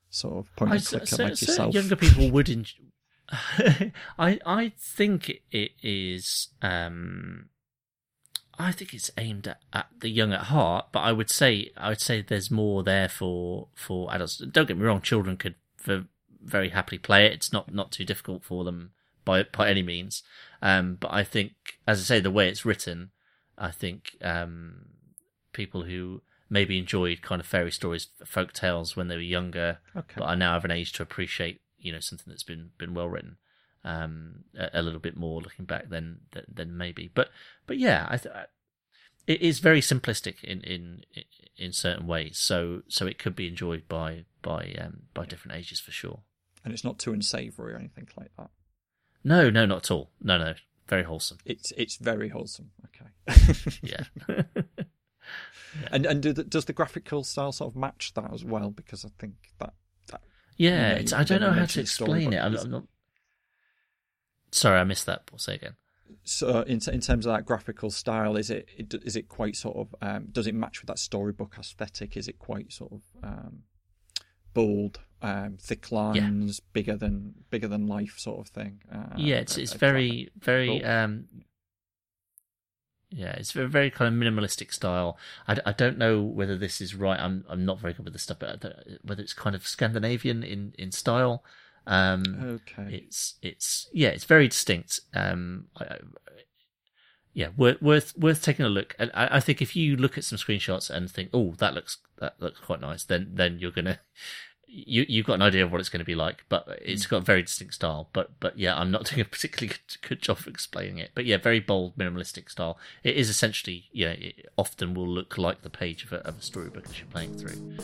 [0.08, 1.74] sort of point I, and clicker so- like so yourself?
[1.74, 2.84] younger people would enjoy.
[4.18, 6.48] I I think it is.
[6.62, 7.50] Um,
[8.58, 11.90] I think it's aimed at, at the young at heart, but I would say I
[11.90, 14.38] would say there's more there for for adults.
[14.38, 15.56] Don't get me wrong; children could
[16.42, 17.32] very happily play it.
[17.32, 18.92] It's not not too difficult for them
[19.26, 20.22] by by any means.
[20.62, 21.52] Um, but I think,
[21.86, 23.10] as I say, the way it's written,
[23.58, 24.86] I think um,
[25.52, 30.14] people who maybe enjoyed kind of fairy stories, folk tales when they were younger, Okay.
[30.16, 33.08] but are now of an age to appreciate you know something that's been been well
[33.08, 33.36] written
[33.84, 37.28] um a, a little bit more looking back than than, than maybe but
[37.66, 38.32] but yeah i th-
[39.26, 41.02] it is very simplistic in in
[41.56, 45.80] in certain ways so so it could be enjoyed by by um by different ages
[45.80, 46.20] for sure
[46.64, 48.50] and it's not too unsavory or anything like that.
[49.24, 50.54] No no not at all no no
[50.88, 52.70] very wholesome It's it's very wholesome.
[52.86, 53.08] Okay.
[53.82, 54.04] yeah
[55.90, 58.70] and and do the, does the graphical style sort of match that as well?
[58.70, 59.72] Because I think that
[60.10, 60.20] that
[60.56, 62.56] yeah You know, it's i don't know how to explain it I'm.
[62.56, 62.84] I'm not
[64.50, 65.76] sorry i missed that Paul, say again
[66.24, 69.76] so in in terms of that graphical style, is it it- is it quite sort
[69.78, 72.16] of um, does it match with that storybook aesthetic?
[72.18, 73.62] Is it quite sort of um,
[74.52, 78.82] bold, um, thick lines, bigger than bigger than life sort of thing?
[78.92, 80.90] Uh, yeah it's it's a very very Cool.
[80.90, 81.24] um
[83.10, 86.94] yeah it's very very kind of minimalistic style I, I don't know whether this is
[86.94, 88.64] right i'm i'm not very good with this stuff but
[89.02, 91.44] whether it's kind of scandinavian in in style
[91.86, 92.94] um Okay.
[92.94, 95.98] it's it's yeah it's very distinct um I, I,
[97.34, 100.24] yeah worth worth worth taking a look and I, I think if you look at
[100.24, 104.00] some screenshots and think oh that looks that looks quite nice then then you're gonna
[104.74, 107.10] you you've got an idea of what it's going to be like but it's mm.
[107.10, 110.22] got a very distinct style but but yeah i'm not doing a particularly good, good
[110.22, 111.10] job of explaining it.
[111.14, 112.78] But yeah very bold minimalistic style.
[113.04, 116.42] It is essentially yeah it often will look like the page of a, of a
[116.42, 117.76] storybook as you're playing through.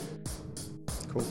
[1.12, 1.26] Cool.